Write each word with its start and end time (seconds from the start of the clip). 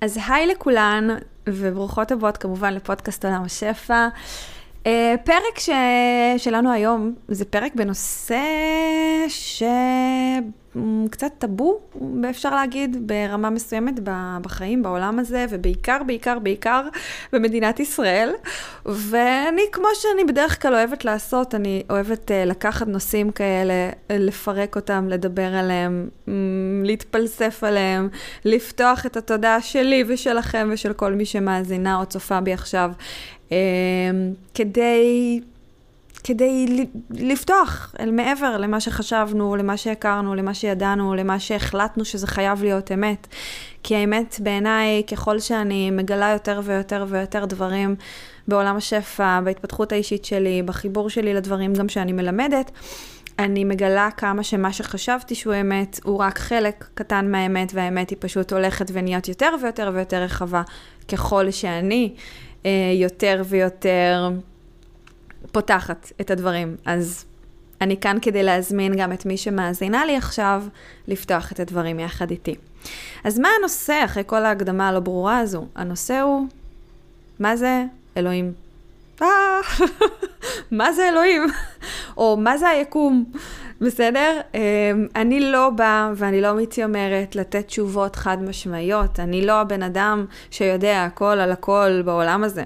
אז 0.00 0.18
היי 0.28 0.46
לכולן, 0.46 1.08
וברוכות 1.48 2.12
הבאות 2.12 2.36
כמובן 2.36 2.74
לפודקאסט 2.74 3.24
עולם 3.24 3.42
השפע. 3.44 4.08
Uh, 4.88 4.90
פרק 5.24 5.58
ש... 5.58 5.70
שלנו 6.36 6.72
היום 6.72 7.14
זה 7.28 7.44
פרק 7.44 7.74
בנושא 7.74 8.38
שקצת 9.28 11.32
טאבו, 11.38 11.80
אפשר 12.30 12.54
להגיד, 12.54 13.08
ברמה 13.08 13.50
מסוימת 13.50 13.94
בחיים, 14.42 14.82
בעולם 14.82 15.18
הזה, 15.18 15.46
ובעיקר, 15.50 15.98
בעיקר, 16.06 16.38
בעיקר 16.38 16.82
במדינת 17.32 17.80
ישראל. 17.80 18.32
ואני, 18.86 19.62
כמו 19.72 19.86
שאני 19.94 20.24
בדרך 20.24 20.62
כלל 20.62 20.74
אוהבת 20.74 21.04
לעשות, 21.04 21.54
אני 21.54 21.82
אוהבת 21.90 22.30
uh, 22.30 22.48
לקחת 22.48 22.86
נושאים 22.86 23.30
כאלה, 23.30 23.90
לפרק 24.10 24.76
אותם, 24.76 25.08
לדבר 25.08 25.54
עליהם, 25.54 26.08
להתפלסף 26.84 27.64
עליהם, 27.64 28.08
לפתוח 28.44 29.06
את 29.06 29.16
התודעה 29.16 29.60
שלי 29.60 30.04
ושלכם 30.08 30.68
ושל 30.72 30.92
כל 30.92 31.12
מי 31.12 31.24
שמאזינה 31.24 32.00
או 32.00 32.06
צופה 32.06 32.40
בי 32.40 32.52
עכשיו. 32.52 32.90
אמ, 33.52 33.56
כדי, 34.54 35.40
כדי 36.24 36.86
לפתוח 37.10 37.94
אל 38.00 38.10
מעבר 38.10 38.56
למה 38.56 38.80
שחשבנו, 38.80 39.56
למה 39.56 39.76
שהכרנו, 39.76 40.34
למה 40.34 40.54
שידענו, 40.54 41.14
למה 41.14 41.40
שהחלטנו 41.40 42.04
שזה 42.04 42.26
חייב 42.26 42.62
להיות 42.62 42.92
אמת. 42.92 43.26
כי 43.82 43.96
האמת 43.96 44.36
בעיניי, 44.42 45.02
ככל 45.10 45.40
שאני 45.40 45.90
מגלה 45.90 46.30
יותר 46.32 46.60
ויותר 46.64 47.04
ויותר 47.08 47.44
דברים 47.44 47.94
בעולם 48.48 48.76
השפע, 48.76 49.40
בהתפתחות 49.40 49.92
האישית 49.92 50.24
שלי, 50.24 50.62
בחיבור 50.62 51.10
שלי 51.10 51.34
לדברים 51.34 51.74
גם 51.74 51.88
שאני 51.88 52.12
מלמדת, 52.12 52.70
אני 53.38 53.64
מגלה 53.64 54.08
כמה 54.16 54.42
שמה 54.42 54.72
שחשבתי 54.72 55.34
שהוא 55.34 55.54
אמת, 55.60 56.00
הוא 56.04 56.18
רק 56.18 56.38
חלק 56.38 56.88
קטן 56.94 57.30
מהאמת, 57.30 57.72
והאמת 57.74 58.10
היא 58.10 58.18
פשוט 58.20 58.52
הולכת 58.52 58.90
ונהיות 58.92 59.28
יותר 59.28 59.50
ויותר 59.62 59.90
ויותר 59.94 60.22
רחבה 60.22 60.62
ככל 61.08 61.50
שאני 61.50 62.14
יותר 62.94 63.42
ויותר 63.48 64.30
פותחת 65.52 66.12
את 66.20 66.30
הדברים. 66.30 66.76
אז 66.84 67.24
אני 67.80 67.96
כאן 67.96 68.16
כדי 68.22 68.42
להזמין 68.42 68.94
גם 68.96 69.12
את 69.12 69.26
מי 69.26 69.36
שמאזינה 69.36 70.04
לי 70.04 70.16
עכשיו, 70.16 70.64
לפתוח 71.08 71.52
את 71.52 71.60
הדברים 71.60 72.00
יחד 72.00 72.30
איתי. 72.30 72.54
אז 73.24 73.38
מה 73.38 73.48
הנושא, 73.58 74.02
אחרי 74.04 74.22
כל 74.26 74.44
ההקדמה 74.44 74.88
הלא 74.88 75.00
ברורה 75.00 75.38
הזו? 75.38 75.66
הנושא 75.74 76.20
הוא, 76.20 76.46
מה 77.38 77.56
זה 77.56 77.84
אלוהים? 78.16 78.52
אה, 79.22 79.60
מה 80.70 80.92
זה 80.92 81.08
אלוהים? 81.08 81.42
או 82.16 82.36
מה 82.36 82.58
זה 82.58 82.68
היקום? 82.68 83.24
בסדר? 83.80 84.40
אמ, 84.54 84.60
אני 85.16 85.40
לא 85.40 85.70
באה 85.70 86.12
ואני 86.16 86.40
לא 86.40 86.56
מתיימרת 86.56 87.36
לתת 87.36 87.66
תשובות 87.66 88.16
חד 88.16 88.42
משמעיות. 88.42 89.20
אני 89.20 89.46
לא 89.46 89.52
הבן 89.52 89.82
אדם 89.82 90.26
שיודע 90.50 91.04
הכל 91.04 91.24
על 91.24 91.52
הכל 91.52 92.02
בעולם 92.04 92.44
הזה. 92.44 92.64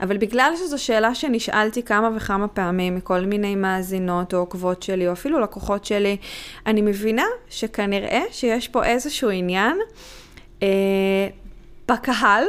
אבל 0.00 0.16
בגלל 0.16 0.52
שזו 0.56 0.82
שאלה 0.82 1.14
שנשאלתי 1.14 1.82
כמה 1.82 2.10
וכמה 2.16 2.48
פעמים 2.48 2.96
מכל 2.96 3.20
מיני 3.20 3.54
מאזינות 3.54 4.34
או 4.34 4.38
עוקבות 4.38 4.82
שלי, 4.82 5.08
או 5.08 5.12
אפילו 5.12 5.40
לקוחות 5.40 5.84
שלי, 5.84 6.16
אני 6.66 6.82
מבינה 6.82 7.24
שכנראה 7.48 8.22
שיש 8.30 8.68
פה 8.68 8.84
איזשהו 8.84 9.30
עניין 9.30 9.78
אה, 10.62 10.68
בקהל. 11.88 12.44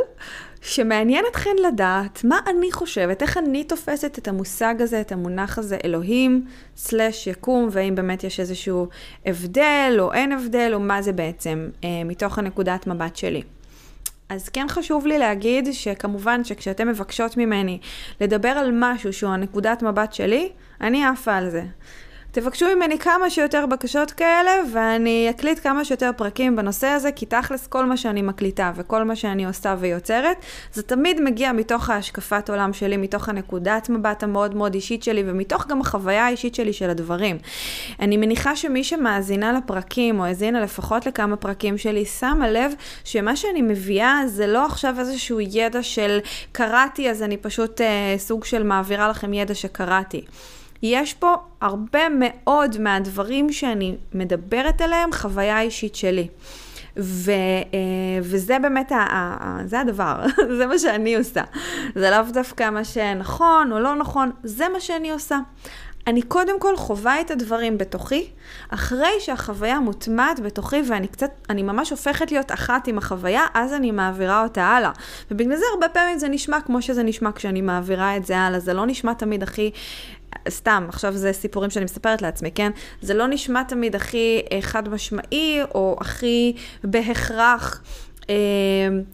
שמעניין 0.62 1.26
אתכן 1.32 1.56
לדעת 1.68 2.24
מה 2.24 2.40
אני 2.48 2.72
חושבת, 2.72 3.22
איך 3.22 3.38
אני 3.38 3.64
תופסת 3.64 4.18
את 4.18 4.28
המושג 4.28 4.76
הזה, 4.80 5.02
את 5.02 5.12
המונח 5.12 5.58
הזה, 5.58 5.78
אלוהים, 5.86 6.46
slash 6.78 7.28
יקום, 7.28 7.70
והאם 7.72 7.96
באמת 7.96 8.24
יש 8.24 8.40
איזשהו 8.40 8.88
הבדל 9.26 9.98
או 10.00 10.14
אין 10.14 10.32
הבדל, 10.32 10.72
או 10.74 10.80
מה 10.80 11.02
זה 11.02 11.12
בעצם, 11.12 11.70
אה, 11.84 11.90
מתוך 12.06 12.40
הנקודת 12.40 12.88
מבט 12.88 13.16
שלי. 13.16 13.42
אז 14.30 14.50
כן 14.50 14.66
חשוב 14.70 15.08
לי 15.08 15.18
להגיד 15.20 15.68
שכמובן 15.72 16.44
שכשאתם 16.44 16.88
מבקשות 16.88 17.38
ממני 17.38 17.80
לדבר 18.22 18.50
על 18.50 18.70
משהו 18.74 19.14
שהוא 19.14 19.32
הנקודת 19.32 19.84
מבט 19.84 20.14
שלי, 20.14 20.50
אני 20.82 21.06
עפה 21.06 21.36
על 21.36 21.50
זה. 21.50 21.64
תבקשו 22.32 22.66
ממני 22.76 23.00
כמה 23.00 23.30
שיותר 23.30 23.66
בקשות 23.66 24.12
כאלה, 24.12 24.52
ואני 24.74 25.28
אקליט 25.30 25.60
כמה 25.64 25.86
שיותר 25.86 26.12
פרקים 26.18 26.56
בנושא 26.56 26.88
הזה, 26.88 27.12
כי 27.12 27.26
תכלס 27.26 27.68
כל 27.68 27.86
מה 27.86 27.98
שאני 27.98 28.22
מקליטה 28.22 28.72
וכל 28.76 29.04
מה 29.04 29.16
שאני 29.16 29.46
עושה 29.46 29.76
ויוצרת, 29.80 30.38
זה 30.74 30.84
תמיד 30.84 31.22
מגיע 31.22 31.52
מתוך 31.52 31.90
ההשקפת 31.90 32.50
עולם 32.50 32.74
שלי, 32.74 32.98
מתוך 32.98 33.30
הנקודת 33.30 33.90
מבט 33.90 34.24
המאוד 34.24 34.56
מאוד 34.56 34.74
אישית 34.74 35.04
שלי, 35.04 35.24
ומתוך 35.26 35.68
גם 35.68 35.82
החוויה 35.82 36.26
האישית 36.26 36.56
שלי 36.56 36.74
של 36.74 36.90
הדברים. 36.90 37.38
אני 38.00 38.18
מניחה 38.18 38.56
שמי 38.56 38.84
שמאזינה 38.84 39.54
לפרקים, 39.54 40.20
או 40.20 40.26
האזינה 40.26 40.62
לפחות 40.62 41.06
לכמה 41.06 41.36
פרקים 41.36 41.78
שלי, 41.78 42.06
שמה 42.06 42.50
לב 42.50 42.72
שמה 43.04 43.36
שאני 43.36 43.62
מביאה 43.62 44.22
זה 44.26 44.48
לא 44.48 44.66
עכשיו 44.66 44.96
איזשהו 45.00 45.40
ידע 45.40 45.84
של 45.84 46.20
קראתי, 46.52 47.10
אז 47.10 47.24
אני 47.24 47.38
פשוט 47.38 47.82
אה, 47.82 48.16
סוג 48.18 48.46
של 48.46 48.64
מעבירה 48.64 49.10
לכם 49.10 49.34
ידע 49.34 49.56
שקראתי. 49.56 50.22
יש 50.84 51.14
פה 51.14 51.36
הרבה 51.62 52.10
מאוד 52.20 52.80
מהדברים 52.80 53.52
שאני 53.52 53.96
מדברת 54.14 54.82
עליהם, 54.82 55.12
חוויה 55.14 55.62
אישית 55.62 55.96
שלי. 55.96 56.28
ו, 56.98 57.32
אה, 57.32 58.20
וזה 58.22 58.58
באמת, 58.62 58.92
ה, 58.92 58.96
ה, 58.96 59.60
זה 59.66 59.80
הדבר, 59.80 60.16
זה 60.58 60.68
מה 60.68 60.80
שאני 60.80 61.16
עושה. 61.16 61.42
זה 61.96 62.10
לאו 62.10 62.32
דווקא 62.34 62.70
מה 62.70 62.84
שנכון 62.84 63.72
או 63.72 63.80
לא 63.80 63.96
נכון, 63.96 64.32
זה 64.44 64.70
מה 64.70 64.80
שאני 64.80 65.12
עושה. 65.12 65.40
אני 66.08 66.22
קודם 66.22 66.60
כל 66.60 66.78
חווה 66.78 67.22
את 67.22 67.32
הדברים 67.32 67.78
בתוכי, 67.78 68.30
אחרי 68.70 69.12
שהחוויה 69.20 69.80
מוטמעת 69.80 70.40
בתוכי 70.40 70.82
ואני 70.88 71.08
קצת, 71.08 71.32
אני 71.50 71.64
ממש 71.64 71.90
הופכת 71.90 72.32
להיות 72.32 72.52
אחת 72.52 72.88
עם 72.88 72.98
החוויה, 72.98 73.46
אז 73.54 73.74
אני 73.74 73.92
מעבירה 73.92 74.44
אותה 74.44 74.64
הלאה. 74.64 74.92
ובגלל 75.32 75.56
זה 75.56 75.66
הרבה 75.74 75.90
פעמים 75.90 76.20
זה 76.20 76.30
נשמע 76.30 76.62
כמו 76.62 76.82
שזה 76.82 77.04
נשמע 77.04 77.32
כשאני 77.32 77.62
מעבירה 77.62 78.18
את 78.18 78.26
זה 78.26 78.38
הלאה, 78.38 78.60
זה 78.60 78.74
לא 78.74 78.86
נשמע 78.86 79.14
תמיד 79.14 79.44
הכי 79.44 79.72
סתם, 80.50 80.86
עכשיו 80.90 81.14
זה 81.14 81.34
סיפורים 81.34 81.70
שאני 81.70 81.86
מספרת 81.86 82.22
לעצמי, 82.22 82.52
כן? 82.52 82.72
זה 83.02 83.14
לא 83.14 83.28
נשמע 83.28 83.64
תמיד 83.64 83.96
הכי 83.96 84.42
אה, 84.52 84.62
חד 84.62 84.90
משמעי, 84.90 85.60
או 85.76 85.98
הכי 86.02 86.54
בהכרח 86.84 87.82
אה, 88.30 88.36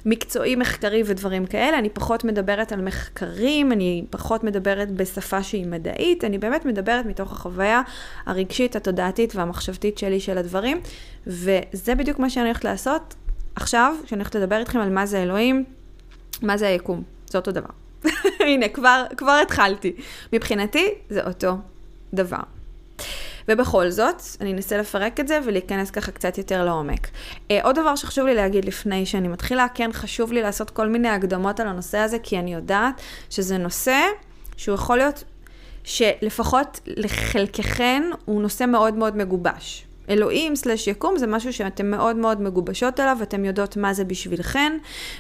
מקצועי, 0.06 0.56
מחקרי 0.56 1.04
ודברים 1.06 1.46
כאלה. 1.46 1.80
אני 1.80 1.90
פחות 1.90 2.24
מדברת 2.24 2.72
על 2.72 2.82
מחקרים, 2.82 3.72
אני 3.72 4.06
פחות 4.10 4.44
מדברת 4.44 4.92
בשפה 4.92 5.44
שהיא 5.44 5.68
מדעית, 5.68 6.24
אני 6.24 6.38
באמת 6.38 6.66
מדברת 6.66 7.06
מתוך 7.06 7.32
החוויה 7.32 7.82
הרגשית, 8.26 8.76
התודעתית 8.76 9.36
והמחשבתית 9.36 9.98
שלי 9.98 10.20
של 10.20 10.38
הדברים, 10.38 10.82
וזה 11.28 11.96
בדיוק 11.98 12.20
מה 12.20 12.30
שאני 12.30 12.46
הולכת 12.46 12.64
לעשות 12.64 13.16
עכשיו, 13.56 13.96
כשאני 14.04 14.20
הולכת 14.20 14.36
לדבר 14.36 14.58
איתכם 14.58 14.80
על 14.80 14.90
מה 14.90 15.06
זה 15.06 15.24
אלוהים, 15.24 15.64
מה 16.42 16.58
זה 16.58 16.68
היקום. 16.68 17.04
זה 17.28 17.38
אותו 17.38 17.52
דבר. 17.52 17.85
הנה, 18.48 18.68
כבר, 18.70 19.06
כבר 19.18 19.40
התחלתי. 19.42 19.96
מבחינתי, 20.34 20.90
זה 21.10 21.24
אותו 21.24 21.58
דבר. 22.14 22.40
ובכל 23.48 23.90
זאת, 23.90 24.22
אני 24.42 24.54
אנסה 24.54 24.78
לפרק 24.78 25.20
את 25.20 25.28
זה 25.28 25.40
ולהיכנס 25.46 25.92
ככה 25.92 26.12
קצת 26.12 26.38
יותר 26.38 26.66
לעומק. 26.66 27.08
Uh, 27.08 27.54
עוד 27.64 27.76
דבר 27.76 27.96
שחשוב 27.96 28.26
לי 28.26 28.36
להגיד 28.36 28.66
לפני 28.66 29.06
שאני 29.06 29.28
מתחילה, 29.28 29.68
כן 29.74 29.90
חשוב 29.94 30.32
לי 30.32 30.42
לעשות 30.42 30.70
כל 30.70 30.88
מיני 30.88 31.10
הקדמות 31.10 31.60
על 31.60 31.68
הנושא 31.68 31.98
הזה, 31.98 32.20
כי 32.20 32.40
אני 32.40 32.54
יודעת 32.54 33.02
שזה 33.30 33.58
נושא 33.58 33.98
שהוא 34.58 34.76
יכול 34.76 34.98
להיות, 34.98 35.24
שלפחות 35.84 36.80
לחלקכן 36.86 38.04
הוא 38.26 38.42
נושא 38.42 38.64
מאוד 38.64 38.94
מאוד 38.94 39.18
מגובש. 39.18 39.86
אלוהים 40.10 40.56
סלש 40.56 40.88
יקום 40.88 41.18
זה 41.18 41.28
משהו 41.28 41.54
שאתם 41.54 41.92
מאוד 41.92 42.16
מאוד 42.16 42.42
מגובשות 42.42 43.00
אליו, 43.00 43.18
אתם 43.24 43.46
יודעות 43.46 43.78
מה 43.78 43.94
זה 43.94 44.04
בשבילכן, 44.04 44.78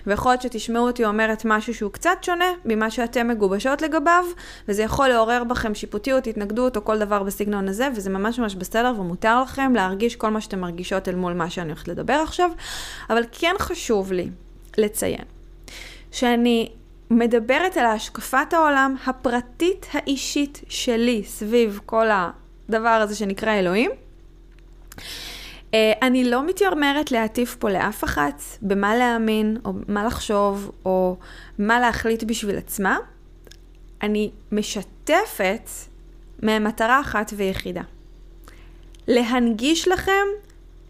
ויכול 0.08 0.32
להיות 0.32 0.42
שתשמעו 0.42 0.88
אותי 0.88 1.06
אומרת 1.06 1.42
משהו 1.46 1.74
שהוא 1.74 1.92
קצת 1.92 2.18
שונה 2.22 2.52
ממה 2.66 2.92
שאתם 2.92 3.28
מגובשות 3.28 3.82
לגביו, 3.82 4.26
וזה 4.68 4.84
יכול 4.84 5.08
לעורר 5.08 5.44
בכם 5.44 5.76
שיפוטיות, 5.76 6.28
התנגדות 6.28 6.78
או 6.78 6.86
כל 6.86 7.00
דבר 7.00 7.24
בסגנון 7.24 7.68
הזה, 7.68 7.88
וזה 7.96 8.10
ממש 8.10 8.40
ממש 8.40 8.56
בסדר 8.56 8.94
ומותר 9.00 9.42
לכם 9.42 9.76
להרגיש 9.76 10.16
כל 10.16 10.30
מה 10.30 10.42
שאתם 10.42 10.60
מרגישות 10.60 11.08
אל 11.08 11.16
מול 11.16 11.34
מה 11.34 11.50
שאני 11.50 11.68
הולכת 11.68 11.88
לדבר 11.88 12.14
עכשיו, 12.14 12.52
אבל 13.10 13.24
כן 13.32 13.56
חשוב 13.60 14.12
לי 14.14 14.30
לציין 14.78 15.26
שאני 16.12 16.70
מדברת 17.10 17.78
על 17.78 17.86
השקפת 17.86 18.54
העולם 18.54 18.96
הפרטית 19.06 19.88
האישית 19.94 20.62
שלי 20.70 21.24
סביב 21.24 21.80
כל 21.86 22.08
הדבר 22.12 22.90
הזה 22.90 23.16
שנקרא 23.16 23.54
אלוהים. 23.54 23.92
אה, 25.74 25.94
אני 26.02 26.24
לא 26.24 26.46
מתיימרת 26.46 27.12
להטיף 27.12 27.56
פה 27.56 27.70
לאף 27.70 28.04
אחת 28.04 28.42
במה 28.62 28.96
להאמין, 28.96 29.58
או 29.66 29.74
מה 29.88 30.06
לחשוב, 30.06 30.72
או 30.86 31.18
מה 31.60 31.80
להחליט 31.80 32.24
בשביל 32.24 32.58
עצמה. 32.58 32.98
אני 34.02 34.32
משתפת 34.52 35.70
ממטרה 36.44 37.02
אחת 37.02 37.34
ויחידה. 37.36 37.82
להנגיש 39.08 39.88
לכם 39.88 40.26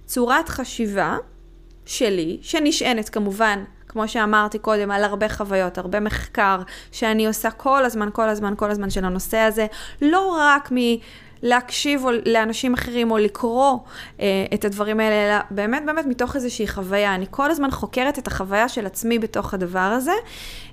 צורת 0.05 0.49
חשיבה 0.49 1.17
שלי, 1.85 2.37
שנשענת 2.41 3.09
כמובן, 3.09 3.63
כמו 3.87 4.07
שאמרתי 4.07 4.59
קודם, 4.59 4.91
על 4.91 5.03
הרבה 5.03 5.29
חוויות, 5.29 5.77
הרבה 5.77 5.99
מחקר, 5.99 6.61
שאני 6.91 7.27
עושה 7.27 7.51
כל 7.51 7.85
הזמן, 7.85 8.09
כל 8.13 8.29
הזמן, 8.29 8.53
כל 8.57 8.71
הזמן 8.71 8.89
של 8.89 9.05
הנושא 9.05 9.37
הזה, 9.37 9.67
לא 10.01 10.37
רק 10.39 10.71
להקשיב 11.43 12.05
לאנשים 12.25 12.73
אחרים 12.73 13.11
או 13.11 13.17
לקרוא 13.17 13.77
אה, 14.19 14.45
את 14.53 14.65
הדברים 14.65 14.99
האלה, 14.99 15.35
אלא 15.35 15.43
באמת 15.51 15.85
באמת 15.85 16.05
מתוך 16.05 16.35
איזושהי 16.35 16.67
חוויה. 16.67 17.15
אני 17.15 17.25
כל 17.31 17.51
הזמן 17.51 17.71
חוקרת 17.71 18.19
את 18.19 18.27
החוויה 18.27 18.69
של 18.69 18.85
עצמי 18.85 19.19
בתוך 19.19 19.53
הדבר 19.53 19.79
הזה, 19.79 20.13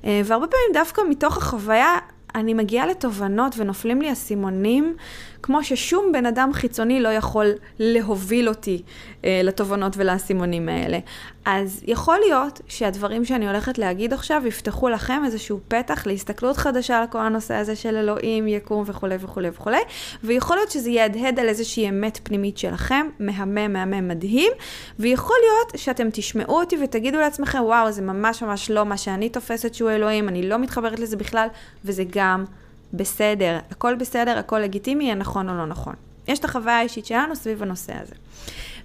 אה, 0.04 0.20
והרבה 0.24 0.46
פעמים 0.46 0.72
דווקא 0.74 1.02
מתוך 1.10 1.36
החוויה 1.36 1.98
אני 2.34 2.54
מגיעה 2.54 2.86
לתובנות 2.86 3.54
ונופלים 3.58 4.02
לי 4.02 4.12
אסימונים, 4.12 4.96
כמו 5.42 5.64
ששום 5.64 6.12
בן 6.12 6.26
אדם 6.26 6.50
חיצוני 6.52 7.00
לא 7.00 7.08
יכול 7.08 7.52
להוביל 7.78 8.48
אותי 8.48 8.82
אה, 9.24 9.40
לתובנות 9.44 9.92
ולאסימונים 9.96 10.68
האלה. 10.68 10.98
אז 11.44 11.80
יכול 11.86 12.18
להיות 12.26 12.60
שהדברים 12.68 13.24
שאני 13.24 13.46
הולכת 13.46 13.78
להגיד 13.78 14.12
עכשיו 14.12 14.42
יפתחו 14.46 14.88
לכם 14.88 15.22
איזשהו 15.24 15.60
פתח 15.68 16.06
להסתכלות 16.06 16.56
חדשה 16.56 16.98
על 16.98 17.06
כל 17.06 17.18
הנושא 17.18 17.54
הזה 17.54 17.76
של 17.76 17.96
אלוהים, 17.96 18.48
יקום 18.48 18.84
וכולי 18.86 19.16
וכולי 19.20 19.48
וכולי, 19.48 19.80
ויכול 20.24 20.56
להיות 20.56 20.70
שזה 20.70 20.90
יהדהד 20.90 21.40
על 21.40 21.48
איזושהי 21.48 21.88
אמת 21.88 22.20
פנימית 22.22 22.58
שלכם, 22.58 23.06
מהמם, 23.18 23.72
מהמם, 23.72 24.08
מדהים, 24.08 24.52
ויכול 24.98 25.36
להיות 25.42 25.72
שאתם 25.76 26.08
תשמעו 26.12 26.60
אותי 26.60 26.76
ותגידו 26.84 27.18
לעצמכם, 27.18 27.58
וואו, 27.62 27.92
זה 27.92 28.02
ממש 28.02 28.42
ממש 28.42 28.70
לא 28.70 28.84
מה 28.84 28.96
שאני 28.96 29.28
תופסת 29.28 29.74
שהוא 29.74 29.90
אלוהים, 29.90 30.28
אני 30.28 30.48
לא 30.48 30.58
מתחברת 30.58 31.00
לזה 31.00 31.16
בכלל, 31.16 31.48
וזה 31.84 32.02
גם 32.10 32.44
בסדר. 32.92 33.58
הכל 33.70 33.94
בסדר, 33.94 34.38
הכל 34.38 34.58
לגיטימי, 34.58 35.04
יהיה 35.04 35.14
נכון 35.14 35.48
או 35.48 35.54
לא 35.54 35.66
נכון. 35.66 35.94
יש 36.28 36.38
את 36.38 36.44
החוויה 36.44 36.78
האישית 36.78 37.06
שלנו 37.06 37.36
סביב 37.36 37.62
הנושא 37.62 37.92
הזה. 38.02 38.14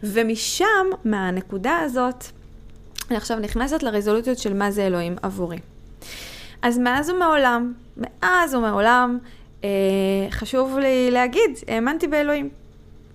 ומשם, 0.03 0.87
מהנקודה 1.05 1.77
הזאת, 1.79 2.23
אני 3.09 3.17
עכשיו 3.17 3.39
נכנסת 3.39 3.83
לרזולוציות 3.83 4.37
של 4.37 4.53
מה 4.53 4.71
זה 4.71 4.87
אלוהים 4.87 5.15
עבורי. 5.21 5.57
אז 6.61 6.77
מאז 6.77 7.09
ומעולם, 7.09 7.73
מאז 7.97 8.55
ומעולם, 8.55 9.17
אה, 9.63 9.69
חשוב 10.31 10.77
לי 10.79 11.11
להגיד, 11.11 11.51
האמנתי 11.67 12.07
באלוהים. 12.07 12.49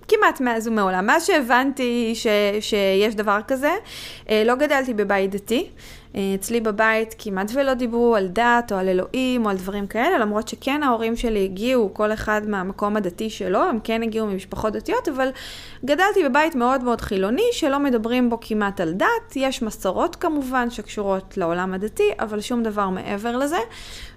כמעט 0.07 0.41
מאז 0.41 0.67
ומעולם. 0.67 1.05
מאז 1.05 1.25
שהבנתי 1.25 2.11
ש, 2.15 2.27
שיש 2.59 3.15
דבר 3.15 3.39
כזה, 3.47 3.71
אה, 4.29 4.43
לא 4.45 4.55
גדלתי 4.55 4.93
בבית 4.93 5.31
דתי. 5.31 5.69
אה, 6.15 6.35
אצלי 6.35 6.61
בבית 6.61 7.15
כמעט 7.17 7.51
ולא 7.53 7.73
דיברו 7.73 8.15
על 8.15 8.27
דת 8.27 8.71
או 8.71 8.77
על 8.77 8.89
אלוהים 8.89 9.45
או 9.45 9.49
על 9.49 9.57
דברים 9.57 9.87
כאלה, 9.87 10.17
למרות 10.17 10.47
שכן 10.47 10.83
ההורים 10.83 11.15
שלי 11.15 11.43
הגיעו, 11.43 11.93
כל 11.93 12.13
אחד 12.13 12.41
מהמקום 12.47 12.97
הדתי 12.97 13.29
שלו, 13.29 13.59
הם 13.59 13.79
כן 13.83 14.03
הגיעו 14.03 14.27
ממשפחות 14.27 14.73
דתיות, 14.73 15.07
אבל 15.07 15.29
גדלתי 15.85 16.23
בבית 16.29 16.55
מאוד 16.55 16.83
מאוד 16.83 17.01
חילוני, 17.01 17.43
שלא 17.51 17.79
מדברים 17.79 18.29
בו 18.29 18.37
כמעט 18.41 18.81
על 18.81 18.93
דת. 18.93 19.35
יש 19.35 19.61
מסורות 19.61 20.15
כמובן 20.15 20.69
שקשורות 20.69 21.37
לעולם 21.37 21.73
הדתי, 21.73 22.09
אבל 22.19 22.41
שום 22.41 22.63
דבר 22.63 22.89
מעבר 22.89 23.37
לזה, 23.37 23.59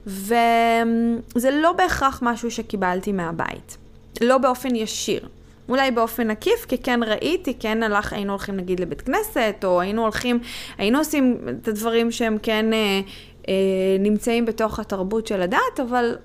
וזה 0.07 1.51
לא 1.53 1.73
בהכרח 1.73 2.21
משהו 2.23 2.51
שקיבלתי 2.51 3.13
מהבית. 3.13 3.77
לא 4.21 4.39
באופן 4.39 4.75
ישיר. 4.75 5.29
אולי 5.69 5.91
באופן 5.91 6.31
עקיף, 6.31 6.65
כי 6.69 6.79
כן 6.79 7.01
ראיתי, 7.03 7.55
כן 7.55 7.83
הלך, 7.83 8.13
היינו 8.13 8.33
הולכים 8.33 8.57
נגיד 8.57 8.81
לבית 8.81 9.01
כנסת, 9.01 9.65
או 9.65 9.81
היינו 9.81 10.03
הולכים, 10.03 10.39
היינו 10.79 10.99
עושים 10.99 11.39
את 11.49 11.69
הדברים 11.69 12.11
שהם 12.11 12.39
כן 12.43 12.73
אה, 12.73 13.01
אה, 13.49 13.55
נמצאים 14.01 14.45
בתוך 14.45 14.79
התרבות 14.79 15.27
של 15.27 15.43
הדת, 15.43 15.81
אבל 15.83 16.17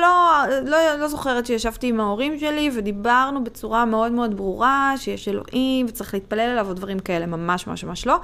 לא, 0.00 0.42
לא, 0.64 0.78
לא 0.98 1.08
זוכרת 1.08 1.46
שישבתי 1.46 1.86
עם 1.86 2.00
ההורים 2.00 2.38
שלי 2.38 2.70
ודיברנו 2.74 3.44
בצורה 3.44 3.84
מאוד 3.84 4.12
מאוד 4.12 4.36
ברורה 4.36 4.94
שיש 4.96 5.28
אלוהים 5.28 5.86
וצריך 5.88 6.14
להתפלל 6.14 6.40
אליו 6.40 6.68
או 6.68 6.74
דברים 6.74 6.98
כאלה, 6.98 7.26
ממש 7.26 7.66
ממש 7.66 7.84
ממש 7.84 8.06
לא. 8.06 8.16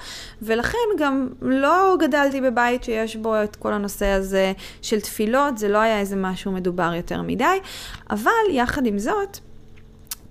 ולכן 0.43 0.79
גם 0.99 1.29
לא 1.43 1.96
גדלתי 2.00 2.41
בבית 2.41 2.85
שיש 2.85 3.17
בו 3.17 3.43
את 3.43 3.56
כל 3.56 3.73
הנושא 3.73 4.06
הזה 4.06 4.52
של 4.82 5.00
תפילות, 5.00 5.58
זה 5.58 5.69
לא 5.69 5.79
היה 5.79 6.00
איזה 6.00 6.17
משהו 6.17 6.52
מדובר 6.52 6.94
יותר 6.94 7.23
מדי. 7.23 7.58
אבל 8.11 8.31
יחד 8.50 8.87
עם 8.87 8.99
זאת, 8.99 9.38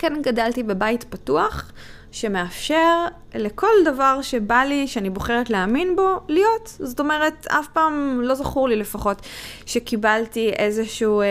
כן 0.03 0.21
גדלתי 0.21 0.63
בבית 0.63 1.03
פתוח, 1.03 1.71
שמאפשר 2.11 3.05
לכל 3.35 3.67
דבר 3.85 4.21
שבא 4.21 4.63
לי, 4.67 4.87
שאני 4.87 5.09
בוחרת 5.09 5.49
להאמין 5.49 5.95
בו, 5.95 6.19
להיות. 6.27 6.75
זאת 6.79 6.99
אומרת, 6.99 7.47
אף 7.47 7.67
פעם 7.67 8.19
לא 8.23 8.35
זכור 8.35 8.69
לי 8.69 8.75
לפחות 8.75 9.21
שקיבלתי 9.65 10.49
איזשהו... 10.49 11.21
אה, 11.21 11.25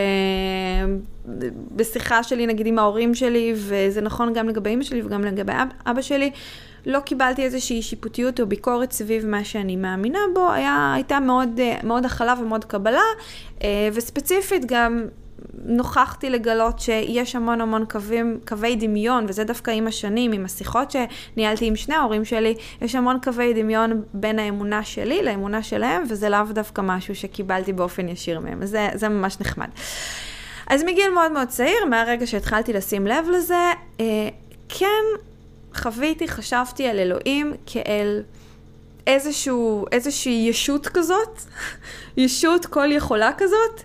בשיחה 1.77 2.23
שלי, 2.23 2.47
נגיד 2.47 2.67
עם 2.67 2.79
ההורים 2.79 3.15
שלי, 3.15 3.53
וזה 3.57 4.01
נכון 4.01 4.33
גם 4.33 4.49
לגבי 4.49 4.75
אמא 4.75 4.85
שלי 4.85 5.03
וגם 5.03 5.25
לגבי 5.25 5.53
אב, 5.53 5.69
אבא 5.87 6.03
שלי, 6.03 6.31
לא 6.87 7.01
קיבלתי 7.01 7.43
איזושהי 7.43 7.83
שיפוטיות 7.83 8.41
או 8.41 8.47
ביקורת 8.47 8.93
סביב 8.93 9.27
מה 9.27 9.45
שאני 9.45 9.77
מאמינה 9.77 10.19
בו, 10.35 10.53
היה, 10.53 10.93
הייתה 10.95 11.21
מאוד, 11.21 11.61
אה, 11.61 11.77
מאוד 11.85 12.05
הכלה 12.05 12.35
ומאוד 12.41 12.65
קבלה, 12.65 13.01
אה, 13.63 13.89
וספציפית 13.93 14.65
גם 14.67 15.07
נוכחתי 15.55 16.31
לגלות 16.31 16.81
שיש 16.81 17.37
המון 17.37 17.61
המון 17.61 17.85
קווים, 17.91 18.41
קווי 18.49 18.77
דמיון, 18.77 19.25
וזה 19.29 19.45
דווקא 19.45 19.71
עם 19.71 19.87
השנים, 19.87 20.33
עם 20.33 20.45
השיחות 20.45 20.91
שניהלתי 20.91 21.67
עם 21.67 21.77
שני 21.77 21.95
ההורים 21.95 22.25
שלי, 22.25 22.55
יש 22.83 22.95
המון 22.95 23.19
קווי 23.23 23.55
דמיון 23.55 24.03
בין 24.15 24.39
האמונה 24.39 24.85
שלי 24.85 25.23
לאמונה 25.23 25.63
שלהם, 25.63 26.03
וזה 26.09 26.29
לאו 26.29 26.45
דווקא 26.51 26.81
משהו 26.81 27.15
שקיבלתי 27.15 27.73
באופן 27.73 28.09
ישיר 28.09 28.41
מהם, 28.41 28.67
זה, 28.67 28.89
זה 28.95 29.09
ממש 29.09 29.41
נחמד. 29.41 29.69
אז 30.67 30.83
מגיל 30.83 31.11
מאוד 31.15 31.33
מאוד 31.33 31.49
צעיר, 31.49 31.85
מהרגע 31.91 32.27
שהתחלתי 32.27 32.73
לשים 32.73 33.07
לב 33.07 33.27
לזה, 33.37 33.71
אה, 34.01 34.29
כן 34.69 35.05
חוויתי, 35.75 36.29
חשבתי 36.29 36.87
על 36.87 36.99
אלוהים 36.99 37.53
כאל... 37.67 38.23
איזשהו, 39.07 39.85
איזושהי 39.93 40.47
ישות 40.49 40.87
כזאת, 40.87 41.41
ישות 42.17 42.67
כל 42.67 42.93
יכולה 42.93 43.31
כזאת, 43.39 43.83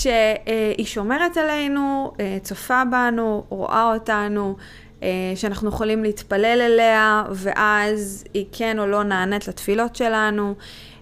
שהיא 0.00 0.86
שומרת 0.86 1.36
עלינו, 1.36 2.12
אה, 2.20 2.38
צופה 2.42 2.82
בנו, 2.90 3.44
רואה 3.48 3.92
אותנו, 3.94 4.56
אה, 5.02 5.08
שאנחנו 5.34 5.68
יכולים 5.68 6.02
להתפלל 6.02 6.60
אליה, 6.60 7.24
ואז 7.30 8.24
היא 8.34 8.46
כן 8.52 8.78
או 8.78 8.86
לא 8.86 9.02
נענית 9.02 9.48
לתפילות 9.48 9.96
שלנו. 9.96 10.54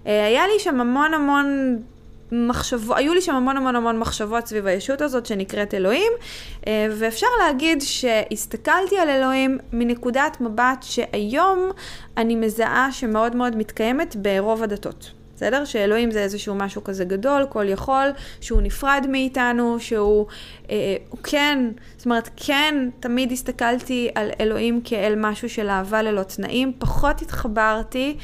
אה, 0.07 0.27
היה 0.27 0.47
לי 0.47 0.59
שם 0.59 0.81
המון 0.81 1.15
המון 1.15 1.79
מחשבות, 2.33 2.97
היו 2.97 3.15
לי 3.15 3.21
שם 3.21 3.35
המון 3.35 3.57
המון 3.57 3.77
המון 3.77 3.99
מחשבות 3.99 4.47
סביב 4.47 4.67
הישות 4.67 5.01
הזאת 5.01 5.27
שנקראת 5.27 5.75
אלוהים, 5.75 6.13
ואפשר 6.91 7.27
להגיד 7.41 7.83
שהסתכלתי 7.83 8.99
על 8.99 9.09
אלוהים 9.09 9.59
מנקודת 9.73 10.41
מבט 10.41 10.83
שהיום 10.83 11.71
אני 12.17 12.35
מזהה 12.35 12.93
שמאוד 12.93 13.37
מאוד 13.37 13.57
מתקיימת 13.57 14.17
ברוב 14.17 14.63
הדתות. 14.63 15.20
בסדר? 15.41 15.65
שאלוהים 15.65 16.11
זה 16.11 16.23
איזשהו 16.23 16.55
משהו 16.55 16.85
כזה 16.85 17.05
גדול, 17.05 17.47
כל 17.49 17.69
יכול, 17.69 18.07
שהוא 18.41 18.63
נפרד 18.63 19.07
מאיתנו, 19.09 19.81
שהוא 19.81 20.27
אה, 20.71 20.97
הוא 21.09 21.19
כן, 21.23 21.59
זאת 21.97 22.05
אומרת, 22.05 22.31
כן, 22.37 22.89
תמיד 23.01 23.33
הסתכלתי 23.33 24.09
על 24.15 24.31
אלוהים 24.41 24.81
כאל 24.85 25.15
משהו 25.17 25.49
של 25.49 25.69
אהבה 25.69 26.03
ללא 26.03 26.23
תנאים, 26.23 26.73
פחות 26.79 27.23
התחברתי. 27.23 28.17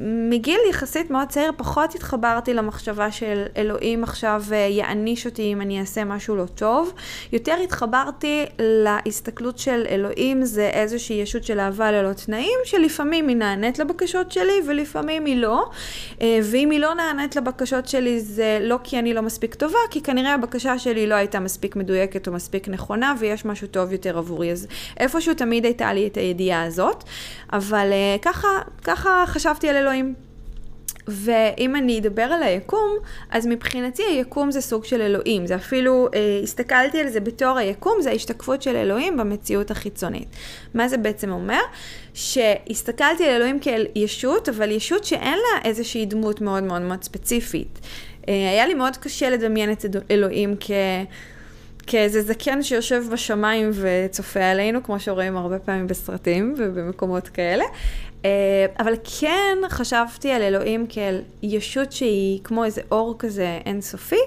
מגיל 0.00 0.60
יחסית 0.70 1.10
מאוד 1.10 1.28
צעיר 1.28 1.52
פחות 1.56 1.94
התחברתי 1.94 2.54
למחשבה 2.54 3.12
של 3.12 3.44
אלוהים 3.56 4.04
עכשיו 4.04 4.42
אה, 4.52 4.56
יעניש 4.56 5.26
אותי 5.26 5.52
אם 5.52 5.60
אני 5.60 5.80
אעשה 5.80 6.04
משהו 6.04 6.36
לא 6.36 6.44
טוב. 6.54 6.92
יותר 7.32 7.54
התחברתי 7.64 8.44
להסתכלות 8.58 9.58
של 9.58 9.84
אלוהים 9.88 10.44
זה 10.44 10.70
איזושהי 10.72 11.16
ישות 11.16 11.44
של 11.44 11.60
אהבה 11.60 11.92
ללא 11.92 12.12
תנאים, 12.12 12.58
שלפעמים 12.64 13.28
היא 13.28 13.36
נענית 13.36 13.78
לבקשות 13.78 14.32
שלי 14.32 14.60
ולפעמים 14.66 15.24
היא 15.24 15.36
לא. 15.36 15.70
אה, 16.22 16.38
ואם 16.42 16.70
היא 16.70 16.80
לא 16.80 16.94
נענית 16.94 17.36
לבקשות 17.36 17.88
שלי 17.88 18.20
זה 18.20 18.58
לא 18.60 18.78
כי 18.84 18.98
אני 18.98 19.14
לא 19.14 19.22
מספיק 19.22 19.54
טובה, 19.54 19.78
כי 19.90 20.00
כנראה 20.02 20.34
הבקשה 20.34 20.78
שלי 20.78 21.06
לא 21.06 21.14
הייתה 21.14 21.40
מספיק 21.40 21.76
מדויקת 21.76 22.28
או 22.28 22.32
מספיק 22.32 22.68
נכונה 22.68 23.14
ויש 23.18 23.44
משהו 23.44 23.68
טוב 23.68 23.92
יותר 23.92 24.18
עבורי. 24.18 24.52
אז 24.52 24.66
איפשהו 25.00 25.34
תמיד 25.34 25.64
הייתה 25.64 25.92
לי 25.92 26.06
את 26.06 26.16
הידיעה 26.16 26.62
הזאת. 26.62 27.04
אבל 27.52 27.88
אה, 27.92 28.16
ככה, 28.22 28.48
ככה 28.84 29.24
חשבתי 29.26 29.68
על 29.68 29.81
אלוהים. 29.82 30.14
ואם 31.08 31.76
אני 31.76 31.98
אדבר 31.98 32.22
על 32.22 32.42
היקום, 32.42 32.96
אז 33.30 33.46
מבחינתי 33.46 34.02
היקום 34.02 34.50
זה 34.50 34.60
סוג 34.60 34.84
של 34.84 35.02
אלוהים. 35.02 35.46
זה 35.46 35.54
אפילו, 35.54 36.08
אה, 36.14 36.40
הסתכלתי 36.42 37.00
על 37.00 37.08
זה 37.08 37.20
בתור 37.20 37.58
היקום, 37.58 37.92
זה 38.00 38.10
ההשתקפות 38.10 38.62
של 38.62 38.76
אלוהים 38.76 39.16
במציאות 39.16 39.70
החיצונית. 39.70 40.28
מה 40.74 40.88
זה 40.88 40.96
בעצם 40.96 41.32
אומר? 41.32 41.60
שהסתכלתי 42.14 43.24
על 43.24 43.30
אלוהים 43.30 43.60
כאל 43.60 43.86
ישות, 43.94 44.48
אבל 44.48 44.70
ישות 44.70 45.04
שאין 45.04 45.38
לה 45.38 45.64
איזושהי 45.64 46.06
דמות 46.06 46.40
מאוד 46.40 46.62
מאוד 46.62 46.82
מאוד 46.82 47.02
ספציפית. 47.04 47.78
אה, 48.28 48.34
היה 48.50 48.66
לי 48.66 48.74
מאוד 48.74 48.96
קשה 48.96 49.30
לדמיין 49.30 49.72
את 49.72 49.84
אלוהים 50.10 50.56
כ... 50.60 50.70
כאיזה 51.86 52.22
זקן 52.22 52.62
שיושב 52.62 53.04
בשמיים 53.12 53.70
וצופה 53.74 54.44
עלינו, 54.44 54.82
כמו 54.82 55.00
שרואים 55.00 55.36
הרבה 55.36 55.58
פעמים 55.58 55.86
בסרטים 55.86 56.54
ובמקומות 56.58 57.28
כאלה. 57.28 57.64
אה, 58.24 58.66
אבל 58.78 58.94
כן 59.20 59.58
חשבתי 59.68 60.30
על 60.30 60.42
אלוהים 60.42 60.86
כאל 60.88 61.20
ישות 61.42 61.92
שהיא 61.92 62.40
כמו 62.44 62.64
איזה 62.64 62.80
אור 62.90 63.14
כזה 63.18 63.58
אינסופי, 63.66 64.20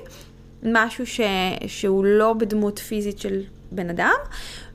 משהו 0.63 1.07
ש... 1.07 1.21
שהוא 1.67 2.05
לא 2.05 2.33
בדמות 2.33 2.79
פיזית 2.79 3.19
של 3.19 3.41
בן 3.71 3.89
אדם, 3.89 4.15